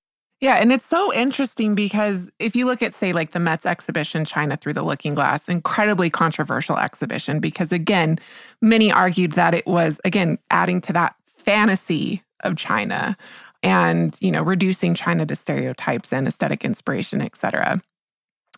Yeah, 0.41 0.55
and 0.55 0.71
it's 0.71 0.85
so 0.85 1.13
interesting 1.13 1.75
because 1.75 2.31
if 2.39 2.55
you 2.55 2.65
look 2.65 2.81
at, 2.81 2.95
say, 2.95 3.13
like 3.13 3.31
the 3.31 3.39
Met's 3.39 3.65
exhibition, 3.65 4.25
China 4.25 4.57
Through 4.57 4.73
the 4.73 4.83
Looking 4.83 5.13
Glass, 5.13 5.47
incredibly 5.47 6.09
controversial 6.09 6.77
exhibition 6.77 7.39
because, 7.39 7.71
again, 7.71 8.17
many 8.59 8.91
argued 8.91 9.33
that 9.33 9.53
it 9.53 9.67
was, 9.67 10.01
again, 10.03 10.39
adding 10.49 10.81
to 10.81 10.93
that 10.93 11.15
fantasy 11.27 12.23
of 12.43 12.55
China 12.57 13.15
and, 13.61 14.17
you 14.19 14.31
know, 14.31 14.41
reducing 14.41 14.95
China 14.95 15.25
to 15.27 15.35
stereotypes 15.35 16.11
and 16.11 16.27
aesthetic 16.27 16.65
inspiration, 16.65 17.21
et 17.21 17.35
cetera. 17.35 17.79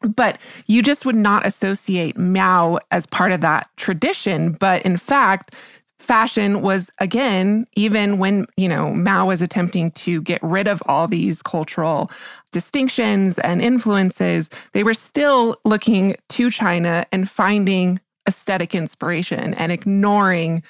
But 0.04 0.40
you 0.68 0.82
just 0.82 1.06
would 1.06 1.16
not 1.16 1.46
associate 1.46 2.18
Mao 2.18 2.80
as 2.92 3.06
part 3.06 3.32
of 3.32 3.42
that 3.42 3.70
tradition. 3.78 4.54
But 4.54 4.82
in 4.84 4.98
fact, 4.98 5.56
fashion 6.04 6.62
was 6.62 6.92
again 7.00 7.66
even 7.78 8.18
when 8.18 8.46
you 8.58 8.68
know 8.68 8.94
mao 8.94 9.26
was 9.26 9.42
attempting 9.42 9.90
to 9.92 10.22
get 10.22 10.44
rid 10.44 10.68
of 10.68 10.84
all 10.86 11.08
these 11.08 11.42
cultural 11.42 12.12
distinctions 12.52 13.40
and 13.40 13.62
influences 13.62 14.50
they 14.74 14.84
were 14.84 14.94
still 14.94 15.56
looking 15.64 16.14
to 16.28 16.52
china 16.52 17.06
and 17.14 17.30
finding 17.30 18.02
aesthetic 18.28 18.76
inspiration 18.76 19.54
and 19.54 19.72
ignoring 19.72 20.62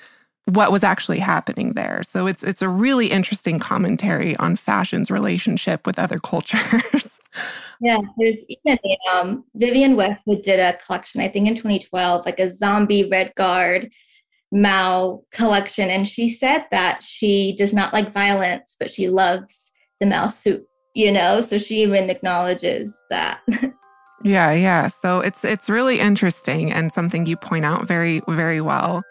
what 0.45 0.71
was 0.71 0.83
actually 0.83 1.19
happening 1.19 1.73
there 1.73 2.01
so 2.03 2.27
it's 2.27 2.43
it's 2.43 2.61
a 2.61 2.69
really 2.69 3.07
interesting 3.07 3.59
commentary 3.59 4.35
on 4.37 4.55
fashion's 4.55 5.09
relationship 5.09 5.85
with 5.87 5.97
other 5.97 6.19
cultures 6.19 7.19
yeah 7.81 7.99
there's 8.17 8.39
even 8.49 8.77
um, 9.13 9.43
vivienne 9.55 9.95
westwood 9.95 10.41
did 10.41 10.59
a 10.59 10.77
collection 10.85 11.21
i 11.21 11.27
think 11.27 11.47
in 11.47 11.55
2012 11.55 12.25
like 12.25 12.39
a 12.39 12.49
zombie 12.49 13.07
red 13.09 13.33
guard 13.35 13.89
Mao 14.53 15.23
collection. 15.31 15.89
And 15.89 16.07
she 16.07 16.29
said 16.29 16.65
that 16.71 17.03
she 17.03 17.55
does 17.57 17.73
not 17.73 17.91
like 17.91 18.11
violence, 18.11 18.75
but 18.79 18.91
she 18.91 19.09
loves 19.09 19.71
the 19.99 20.05
Mao 20.05 20.29
suit, 20.29 20.65
you 20.93 21.11
know? 21.11 21.41
So 21.41 21.57
she 21.57 21.81
even 21.81 22.09
acknowledges 22.09 22.95
that. 23.09 23.41
yeah, 24.23 24.53
yeah. 24.53 24.87
So 24.87 25.19
it's 25.19 25.43
it's 25.43 25.69
really 25.69 25.99
interesting 25.99 26.71
and 26.71 26.93
something 26.93 27.25
you 27.25 27.35
point 27.35 27.65
out 27.65 27.87
very, 27.87 28.21
very 28.27 28.61
well. 28.61 29.03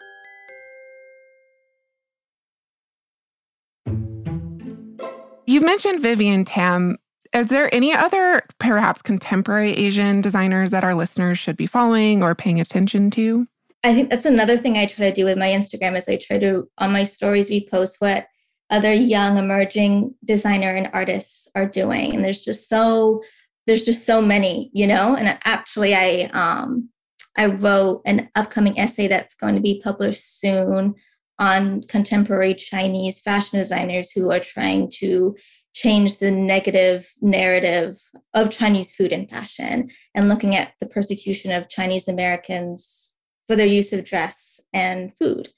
You've 5.53 5.63
mentioned 5.63 6.01
Vivienne 6.01 6.45
Tam. 6.45 6.97
Is 7.31 7.45
there 7.49 7.69
any 7.71 7.93
other 7.93 8.41
perhaps 8.57 9.03
contemporary 9.03 9.69
Asian 9.73 10.19
designers 10.19 10.71
that 10.71 10.83
our 10.83 10.95
listeners 10.95 11.37
should 11.37 11.57
be 11.57 11.67
following 11.67 12.23
or 12.23 12.33
paying 12.33 12.59
attention 12.59 13.11
to? 13.11 13.45
I 13.83 13.93
think 13.93 14.09
that's 14.09 14.25
another 14.25 14.57
thing 14.57 14.79
I 14.79 14.87
try 14.87 15.07
to 15.07 15.13
do 15.13 15.25
with 15.25 15.37
my 15.37 15.49
Instagram 15.49 15.95
is 15.95 16.09
I 16.09 16.15
try 16.15 16.39
to 16.39 16.67
on 16.79 16.91
my 16.91 17.03
stories 17.03 17.51
repost 17.51 17.97
what 17.99 18.25
other 18.71 18.91
young 18.91 19.37
emerging 19.37 20.15
designer 20.25 20.71
and 20.71 20.89
artists 20.91 21.47
are 21.53 21.67
doing. 21.67 22.15
And 22.15 22.23
there's 22.23 22.43
just 22.43 22.67
so 22.67 23.21
there's 23.67 23.85
just 23.85 24.07
so 24.07 24.23
many, 24.23 24.71
you 24.73 24.87
know. 24.87 25.15
And 25.15 25.37
actually 25.43 25.93
I 25.93 26.31
um 26.33 26.89
I 27.37 27.45
wrote 27.45 28.01
an 28.07 28.27
upcoming 28.33 28.79
essay 28.79 29.05
that's 29.05 29.35
going 29.35 29.53
to 29.53 29.61
be 29.61 29.81
published 29.83 30.39
soon 30.39 30.95
on 31.39 31.81
contemporary 31.83 32.53
Chinese 32.53 33.19
fashion 33.19 33.59
designers 33.59 34.11
who 34.11 34.31
are 34.31 34.39
trying 34.39 34.89
to 34.99 35.35
change 35.73 36.17
the 36.17 36.31
negative 36.31 37.11
narrative 37.21 37.99
of 38.33 38.51
Chinese 38.51 38.91
food 38.91 39.11
and 39.11 39.29
fashion 39.29 39.89
and 40.13 40.29
looking 40.29 40.55
at 40.55 40.73
the 40.79 40.87
persecution 40.87 41.51
of 41.51 41.69
Chinese 41.69 42.07
Americans 42.07 43.11
for 43.47 43.55
their 43.55 43.65
use 43.65 43.91
of 43.91 44.05
dress 44.05 44.59
and 44.73 45.11
food. 45.17 45.49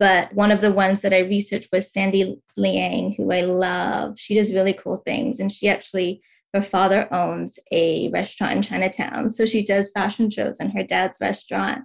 But 0.00 0.32
one 0.32 0.50
of 0.50 0.60
the 0.62 0.72
ones 0.72 1.02
that 1.02 1.12
I 1.12 1.20
researched 1.20 1.68
was 1.72 1.92
Sandy 1.92 2.40
Liang, 2.56 3.12
who 3.12 3.30
I 3.32 3.42
love. 3.42 4.18
She 4.18 4.34
does 4.34 4.52
really 4.52 4.72
cool 4.72 4.96
things. 4.98 5.40
And 5.40 5.52
she 5.52 5.68
actually, 5.68 6.22
her 6.54 6.62
father 6.62 7.06
owns 7.12 7.58
a 7.70 8.08
restaurant 8.08 8.54
in 8.54 8.62
Chinatown. 8.62 9.28
So 9.28 9.44
she 9.44 9.62
does 9.62 9.92
fashion 9.92 10.30
shows 10.30 10.58
in 10.58 10.70
her 10.70 10.82
dad's 10.82 11.18
restaurant. 11.20 11.84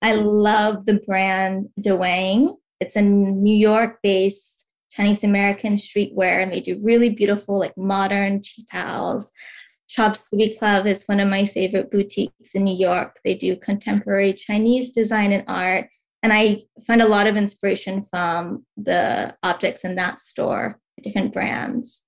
I 0.00 0.14
love 0.14 0.86
the 0.86 1.00
brand 1.06 1.68
Dewang. 1.80 2.54
It's 2.80 2.96
a 2.96 3.02
New 3.02 3.56
York 3.56 3.98
based 4.02 4.66
Chinese 4.92 5.24
American 5.24 5.76
streetwear, 5.76 6.42
and 6.42 6.52
they 6.52 6.60
do 6.60 6.80
really 6.82 7.10
beautiful, 7.10 7.58
like 7.58 7.76
modern 7.76 8.40
qipaos. 8.40 9.30
Chop 9.88 10.16
Suey 10.16 10.54
Club 10.58 10.86
is 10.86 11.04
one 11.04 11.20
of 11.20 11.28
my 11.28 11.46
favorite 11.46 11.90
boutiques 11.90 12.54
in 12.54 12.64
New 12.64 12.76
York. 12.76 13.18
They 13.24 13.34
do 13.34 13.56
contemporary 13.56 14.32
Chinese 14.32 14.90
design 14.90 15.32
and 15.32 15.44
art. 15.46 15.88
And 16.22 16.32
I 16.32 16.62
find 16.86 17.02
a 17.02 17.08
lot 17.08 17.26
of 17.26 17.36
inspiration 17.36 18.06
from 18.10 18.66
the 18.76 19.36
objects 19.42 19.84
in 19.84 19.94
that 19.94 20.20
store, 20.20 20.80
different 21.02 21.32
brands. 21.32 22.02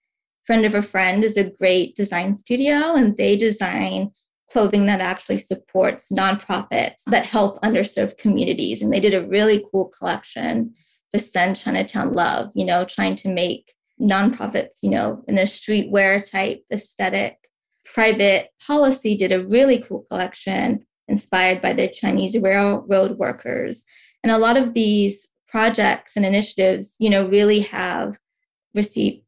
Friend 0.45 0.65
of 0.65 0.75
a 0.75 0.83
Friend 0.83 1.23
is 1.23 1.37
a 1.37 1.45
great 1.45 1.95
design 1.95 2.35
studio, 2.35 2.95
and 2.95 3.17
they 3.17 3.37
design 3.37 4.11
clothing 4.51 4.87
that 4.87 5.01
actually 5.01 5.39
supports 5.39 6.09
nonprofits 6.11 7.03
that 7.07 7.27
help 7.27 7.61
underserved 7.63 8.19
communities. 8.19 8.83
And 8.83 8.93
they 8.93 9.01
did 9.01 9.15
a 9.15 9.27
really 9.27 9.65
cool 9.71 9.87
collection 9.87 10.75
to 11.13 11.19
send 11.19 11.57
Chinatown 11.57 12.15
love, 12.15 12.51
you 12.55 12.65
know, 12.65 12.85
trying 12.85 13.17
to 13.17 13.29
make 13.29 13.73
nonprofits, 14.01 14.79
you 14.83 14.91
know, 14.91 15.25
in 15.29 15.39
a 15.39 15.43
streetwear 15.43 16.29
type 16.31 16.63
aesthetic 16.73 17.39
private 17.95 18.51
policy 18.65 19.17
did 19.17 19.33
a 19.33 19.45
really 19.47 19.79
cool 19.79 20.05
collection 20.11 20.85
inspired 21.09 21.63
by 21.63 21.73
the 21.73 21.89
Chinese 21.89 22.39
railroad 22.39 23.19
workers. 23.19 23.83
And 24.23 24.31
a 24.31 24.39
lot 24.39 24.57
of 24.57 24.75
these 24.75 25.27
projects 25.49 26.13
and 26.17 26.27
initiatives, 26.27 26.95
you 26.99 27.09
know, 27.09 27.27
really 27.27 27.61
have 27.61 28.19
received 28.75 29.23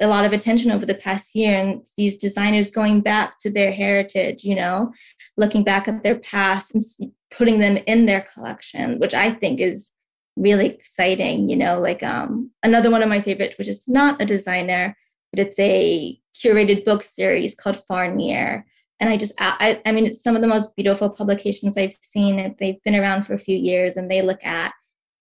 a 0.00 0.06
lot 0.06 0.24
of 0.24 0.32
attention 0.32 0.70
over 0.70 0.84
the 0.84 0.94
past 0.94 1.34
year 1.34 1.58
and 1.58 1.82
these 1.96 2.16
designers 2.16 2.70
going 2.70 3.00
back 3.00 3.38
to 3.38 3.50
their 3.50 3.72
heritage 3.72 4.42
you 4.42 4.54
know 4.54 4.92
looking 5.36 5.62
back 5.62 5.86
at 5.86 6.02
their 6.02 6.18
past 6.18 6.74
and 6.74 7.12
putting 7.30 7.58
them 7.58 7.76
in 7.86 8.06
their 8.06 8.22
collection 8.22 8.98
which 8.98 9.14
i 9.14 9.30
think 9.30 9.60
is 9.60 9.92
really 10.36 10.66
exciting 10.66 11.48
you 11.48 11.56
know 11.56 11.78
like 11.78 12.02
um 12.02 12.50
another 12.64 12.90
one 12.90 13.02
of 13.02 13.08
my 13.08 13.20
favorites 13.20 13.56
which 13.56 13.68
is 13.68 13.84
not 13.86 14.20
a 14.20 14.24
designer 14.24 14.96
but 15.34 15.46
it's 15.46 15.58
a 15.58 16.18
curated 16.34 16.84
book 16.84 17.02
series 17.02 17.54
called 17.54 17.76
Far 17.86 18.12
Near. 18.12 18.66
And 19.00 19.10
I 19.10 19.16
just, 19.16 19.32
I, 19.38 19.80
I 19.84 19.92
mean, 19.92 20.06
it's 20.06 20.22
some 20.22 20.36
of 20.36 20.42
the 20.42 20.48
most 20.48 20.74
beautiful 20.76 21.10
publications 21.10 21.76
I've 21.76 21.98
seen. 22.02 22.54
They've 22.58 22.82
been 22.84 22.94
around 22.94 23.24
for 23.24 23.34
a 23.34 23.38
few 23.38 23.56
years 23.56 23.96
and 23.96 24.10
they 24.10 24.22
look 24.22 24.44
at 24.44 24.72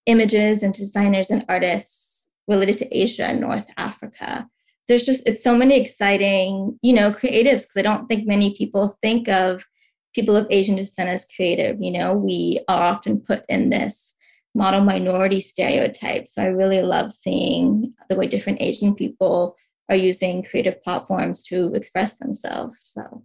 images 0.06 0.64
and 0.64 0.74
designers 0.74 1.30
and 1.30 1.46
artists 1.50 2.28
related 2.48 2.78
to 2.80 2.98
Asia 2.98 3.26
and 3.26 3.40
North 3.40 3.68
Africa. 3.78 4.48
There's 4.88 5.04
just, 5.04 5.28
it's 5.28 5.44
so 5.44 5.56
many 5.56 5.80
exciting, 5.80 6.78
you 6.82 6.94
know, 6.94 7.12
creatives 7.12 7.62
because 7.62 7.78
I 7.78 7.82
don't 7.84 8.08
think 8.08 8.28
many 8.28 8.56
people 8.56 8.98
think 9.02 9.30
of 9.30 9.66
people 10.14 10.36
of 10.36 10.48
Asian 10.50 10.76
descent 10.76 11.10
as 11.10 11.26
creative. 11.36 11.78
You 11.80 11.92
know, 11.92 12.14
we 12.14 12.60
are 12.68 12.82
often 12.84 13.20
put 13.20 13.46
in 13.50 13.70
this 13.70 14.14
model 14.56 14.82
minority 14.82 15.40
stereotype. 15.40 16.28
So 16.28 16.44
I 16.44 16.48
really 16.48 16.82
love 16.82 17.12
seeing 17.12 17.94
the 18.10 18.16
way 18.16 18.28
different 18.28 18.62
Asian 18.62 18.94
people 18.94 19.56
are 19.90 19.96
using 19.96 20.44
creative 20.44 20.82
platforms 20.84 21.44
to 21.44 21.74
express 21.74 22.18
themselves. 22.18 22.78
So, 22.80 23.24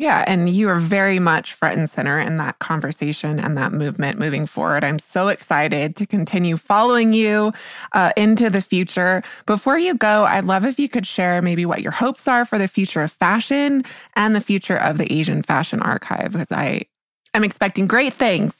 yeah, 0.00 0.24
and 0.26 0.48
you 0.48 0.70
are 0.70 0.80
very 0.80 1.18
much 1.18 1.52
front 1.52 1.76
and 1.78 1.88
center 1.88 2.18
in 2.18 2.38
that 2.38 2.58
conversation 2.58 3.38
and 3.38 3.54
that 3.58 3.70
movement 3.70 4.18
moving 4.18 4.46
forward. 4.46 4.82
I'm 4.82 4.98
so 4.98 5.28
excited 5.28 5.94
to 5.96 6.06
continue 6.06 6.56
following 6.56 7.12
you 7.12 7.52
uh, 7.92 8.10
into 8.16 8.48
the 8.48 8.62
future. 8.62 9.22
Before 9.44 9.78
you 9.78 9.94
go, 9.94 10.24
I'd 10.24 10.46
love 10.46 10.64
if 10.64 10.78
you 10.78 10.88
could 10.88 11.06
share 11.06 11.42
maybe 11.42 11.66
what 11.66 11.82
your 11.82 11.92
hopes 11.92 12.26
are 12.26 12.46
for 12.46 12.56
the 12.56 12.66
future 12.66 13.02
of 13.02 13.12
fashion 13.12 13.84
and 14.16 14.34
the 14.34 14.40
future 14.40 14.78
of 14.78 14.96
the 14.96 15.12
Asian 15.12 15.42
Fashion 15.42 15.82
Archive, 15.82 16.32
because 16.32 16.50
I 16.50 16.86
am 17.34 17.44
expecting 17.44 17.86
great 17.86 18.14
things. 18.14 18.54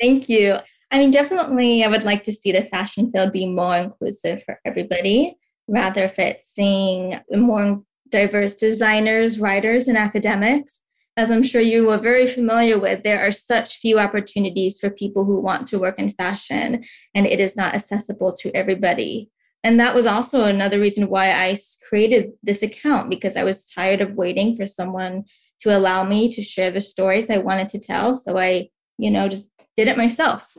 Thank 0.00 0.28
you. 0.28 0.58
I 0.92 0.98
mean, 0.98 1.10
definitely, 1.10 1.82
I 1.82 1.88
would 1.88 2.04
like 2.04 2.22
to 2.24 2.32
see 2.32 2.52
the 2.52 2.62
fashion 2.62 3.10
field 3.10 3.32
be 3.32 3.46
more 3.46 3.76
inclusive 3.76 4.44
for 4.44 4.60
everybody 4.64 5.36
rather 5.66 6.04
if 6.04 6.18
it's 6.18 6.48
seeing 6.48 7.20
more 7.32 7.82
diverse 8.10 8.54
designers, 8.54 9.38
writers, 9.38 9.88
and 9.88 9.96
academics. 9.96 10.80
As 11.16 11.30
I'm 11.30 11.42
sure 11.42 11.60
you 11.60 11.90
are 11.90 11.98
very 11.98 12.26
familiar 12.26 12.78
with, 12.78 13.02
there 13.02 13.26
are 13.26 13.32
such 13.32 13.78
few 13.78 13.98
opportunities 13.98 14.78
for 14.78 14.90
people 14.90 15.24
who 15.24 15.40
want 15.40 15.66
to 15.68 15.78
work 15.78 15.98
in 15.98 16.12
fashion, 16.12 16.84
and 17.14 17.26
it 17.26 17.40
is 17.40 17.56
not 17.56 17.74
accessible 17.74 18.32
to 18.40 18.54
everybody. 18.54 19.30
And 19.64 19.80
that 19.80 19.94
was 19.94 20.06
also 20.06 20.44
another 20.44 20.78
reason 20.78 21.08
why 21.08 21.32
I 21.32 21.56
created 21.88 22.32
this 22.42 22.62
account 22.62 23.10
because 23.10 23.36
I 23.36 23.44
was 23.44 23.68
tired 23.68 24.00
of 24.00 24.14
waiting 24.14 24.54
for 24.54 24.66
someone 24.66 25.24
to 25.62 25.76
allow 25.76 26.04
me 26.04 26.30
to 26.30 26.42
share 26.42 26.70
the 26.70 26.80
stories 26.80 27.30
I 27.30 27.38
wanted 27.38 27.68
to 27.70 27.80
tell. 27.80 28.14
So 28.14 28.38
I, 28.38 28.68
you 28.98 29.10
know, 29.10 29.28
just 29.28 29.48
did 29.76 29.88
it 29.88 29.96
myself. 29.96 30.56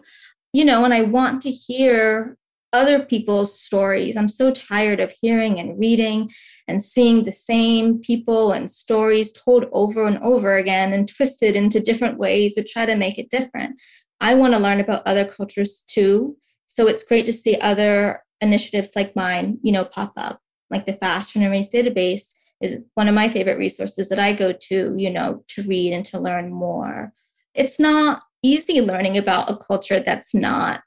You 0.51 0.65
know, 0.65 0.83
and 0.83 0.93
I 0.93 1.03
want 1.03 1.41
to 1.43 1.51
hear 1.51 2.37
other 2.73 3.01
people's 3.01 3.59
stories. 3.59 4.15
I'm 4.15 4.29
so 4.29 4.51
tired 4.51 4.99
of 4.99 5.13
hearing 5.21 5.59
and 5.59 5.79
reading 5.79 6.29
and 6.67 6.83
seeing 6.83 7.23
the 7.23 7.31
same 7.31 7.99
people 7.99 8.51
and 8.51 8.69
stories 8.69 9.31
told 9.31 9.65
over 9.71 10.05
and 10.05 10.19
over 10.19 10.55
again 10.57 10.93
and 10.93 11.07
twisted 11.07 11.55
into 11.55 11.79
different 11.79 12.17
ways 12.17 12.55
to 12.55 12.63
try 12.63 12.85
to 12.85 12.95
make 12.95 13.17
it 13.17 13.31
different. 13.31 13.79
I 14.21 14.35
want 14.35 14.53
to 14.53 14.59
learn 14.59 14.79
about 14.79 15.07
other 15.07 15.25
cultures 15.25 15.83
too. 15.87 16.37
So 16.67 16.87
it's 16.87 17.03
great 17.03 17.25
to 17.25 17.33
see 17.33 17.57
other 17.61 18.23
initiatives 18.41 18.91
like 18.95 19.15
mine, 19.15 19.57
you 19.63 19.71
know, 19.71 19.85
pop 19.85 20.13
up, 20.17 20.39
like 20.69 20.85
the 20.85 20.93
Fashion 20.93 21.41
and 21.41 21.51
Race 21.51 21.69
Database 21.73 22.23
is 22.61 22.79
one 22.95 23.07
of 23.07 23.15
my 23.15 23.29
favorite 23.29 23.57
resources 23.57 24.09
that 24.09 24.19
I 24.19 24.33
go 24.33 24.51
to, 24.51 24.93
you 24.97 25.09
know, 25.09 25.43
to 25.49 25.63
read 25.63 25.93
and 25.93 26.05
to 26.07 26.19
learn 26.19 26.51
more. 26.51 27.13
It's 27.55 27.79
not 27.79 28.23
easy 28.43 28.81
learning 28.81 29.17
about 29.17 29.49
a 29.49 29.57
culture 29.57 29.99
that's 29.99 30.33
not 30.33 30.81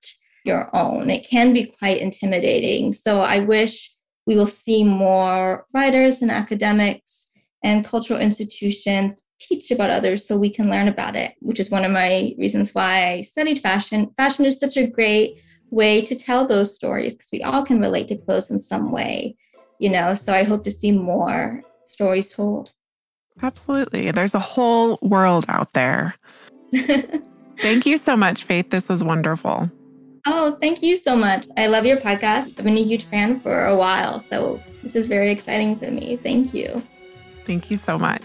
your 0.45 0.75
own. 0.75 1.11
It 1.11 1.27
can 1.29 1.53
be 1.53 1.65
quite 1.65 1.99
intimidating. 1.99 2.93
So 2.93 3.21
I 3.21 3.41
wish 3.41 3.95
we 4.27 4.37
will 4.37 4.47
see 4.47 4.85
more 4.85 5.67
writers 5.73 6.23
and 6.23 6.31
academics 6.31 7.27
and 7.63 7.85
cultural 7.85 8.21
institutions 8.21 9.23
teach 9.41 9.71
about 9.71 9.91
others 9.91 10.27
so 10.27 10.37
we 10.37 10.51
can 10.51 10.71
learn 10.71 10.89
about 10.89 11.17
it, 11.17 11.35
which 11.41 11.61
is 11.61 11.71
one 11.71 11.85
of 11.85 11.91
my 11.91 12.35
reasons 12.39 12.75
why 12.75 13.09
I 13.09 13.21
studied 13.23 13.59
fashion. 13.59 14.11
Fashion 14.17 14.45
is 14.45 14.59
such 14.59 14.77
a 14.77 14.87
great 14.87 15.43
way 15.71 16.03
to 16.03 16.15
tell 16.15 16.47
those 16.47 16.75
stories 16.75 17.15
because 17.15 17.31
we 17.33 17.43
all 17.43 17.65
can 17.65 17.81
relate 17.81 18.09
to 18.09 18.17
clothes 18.17 18.51
in 18.51 18.61
some 18.61 18.93
way, 18.93 19.37
you 19.79 19.91
know. 19.91 20.15
So 20.15 20.33
I 20.33 20.45
hope 20.45 20.65
to 20.65 20.71
see 20.71 20.93
more 20.93 21.63
stories 21.87 22.33
told. 22.33 22.73
Absolutely. 23.41 24.11
There's 24.11 24.35
a 24.35 24.41
whole 24.41 24.99
world 25.03 25.47
out 25.49 25.73
there. 25.73 26.15
Thank 27.61 27.87
you 27.87 27.97
so 27.97 28.17
much, 28.17 28.45
Faith. 28.45 28.71
This 28.71 28.89
was 28.89 29.03
wonderful. 29.03 29.71
Oh, 30.27 30.57
thank 30.61 30.83
you 30.83 30.97
so 30.97 31.17
much. 31.17 31.47
I 31.57 31.67
love 31.67 31.85
your 31.85 31.97
podcast. 31.97 32.59
I've 32.59 32.65
been 32.65 32.79
a 32.79 32.83
huge 32.83 33.05
fan 33.05 33.41
for 33.41 33.65
a 33.65 33.77
while. 33.77 34.21
So 34.21 34.63
this 34.83 34.95
is 34.95 35.09
very 35.09 35.31
exciting 35.31 35.77
for 35.77 35.91
me. 35.91 36.17
Thank 36.17 36.55
you. 36.55 36.83
Thank 37.45 37.71
you 37.71 37.77
so 37.77 37.99
much. 37.99 38.23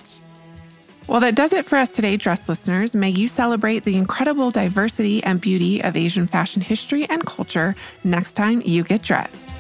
Well, 1.08 1.22
that 1.22 1.36
does 1.36 1.54
it 1.54 1.66
for 1.66 1.78
us 1.78 1.90
today, 1.90 2.18
Dressed 2.18 2.50
listeners. 2.50 2.94
May 2.94 3.10
you 3.10 3.28
celebrate 3.28 3.86
the 3.86 3.96
incredible 3.96 4.52
diversity 4.52 5.24
and 5.24 5.40
beauty 5.40 5.82
of 5.82 5.96
Asian 5.96 6.28
fashion 6.28 6.62
history 6.62 7.10
and 7.10 7.26
culture 7.26 7.76
next 8.04 8.34
time 8.34 8.62
you 8.66 8.84
get 8.84 9.02
dressed. 9.02 9.57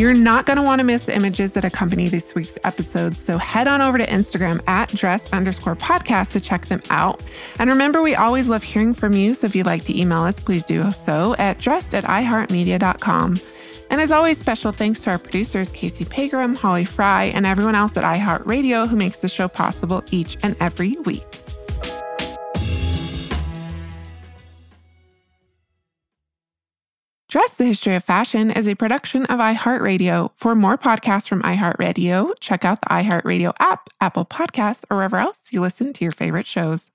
You're 0.00 0.14
not 0.14 0.46
going 0.46 0.56
to 0.56 0.62
want 0.62 0.78
to 0.78 0.84
miss 0.84 1.04
the 1.04 1.14
images 1.14 1.52
that 1.52 1.62
accompany 1.66 2.08
this 2.08 2.34
week's 2.34 2.58
episode. 2.64 3.14
So 3.14 3.36
head 3.36 3.68
on 3.68 3.82
over 3.82 3.98
to 3.98 4.06
Instagram 4.06 4.66
at 4.66 4.88
dressed 4.88 5.34
underscore 5.34 5.76
podcast 5.76 6.32
to 6.32 6.40
check 6.40 6.64
them 6.64 6.80
out. 6.88 7.20
And 7.58 7.68
remember, 7.68 8.00
we 8.00 8.14
always 8.14 8.48
love 8.48 8.62
hearing 8.62 8.94
from 8.94 9.12
you. 9.12 9.34
So 9.34 9.46
if 9.46 9.54
you'd 9.54 9.66
like 9.66 9.84
to 9.84 10.00
email 10.00 10.22
us, 10.22 10.40
please 10.40 10.64
do 10.64 10.90
so 10.90 11.36
at 11.36 11.58
dressed 11.58 11.94
at 11.94 12.04
iheartmedia.com. 12.04 13.40
And 13.90 14.00
as 14.00 14.10
always, 14.10 14.38
special 14.38 14.72
thanks 14.72 15.02
to 15.02 15.10
our 15.10 15.18
producers, 15.18 15.70
Casey 15.70 16.06
Pegram, 16.06 16.54
Holly 16.54 16.86
Fry, 16.86 17.24
and 17.24 17.44
everyone 17.44 17.74
else 17.74 17.94
at 17.98 18.04
iHeartRadio 18.04 18.88
who 18.88 18.96
makes 18.96 19.18
the 19.18 19.28
show 19.28 19.48
possible 19.48 20.02
each 20.10 20.38
and 20.42 20.56
every 20.60 20.92
week. 21.04 21.39
Dressed 27.30 27.58
the 27.58 27.64
History 27.64 27.94
of 27.94 28.02
Fashion 28.02 28.50
is 28.50 28.66
a 28.66 28.74
production 28.74 29.24
of 29.26 29.38
iHeartRadio. 29.38 30.32
For 30.34 30.56
more 30.56 30.76
podcasts 30.76 31.28
from 31.28 31.42
iHeartRadio, 31.42 32.32
check 32.40 32.64
out 32.64 32.80
the 32.80 32.88
iHeartRadio 32.88 33.52
app, 33.60 33.88
Apple 34.00 34.24
Podcasts, 34.24 34.84
or 34.90 34.96
wherever 34.96 35.16
else 35.16 35.52
you 35.52 35.60
listen 35.60 35.92
to 35.92 36.04
your 36.04 36.10
favorite 36.10 36.48
shows. 36.48 36.90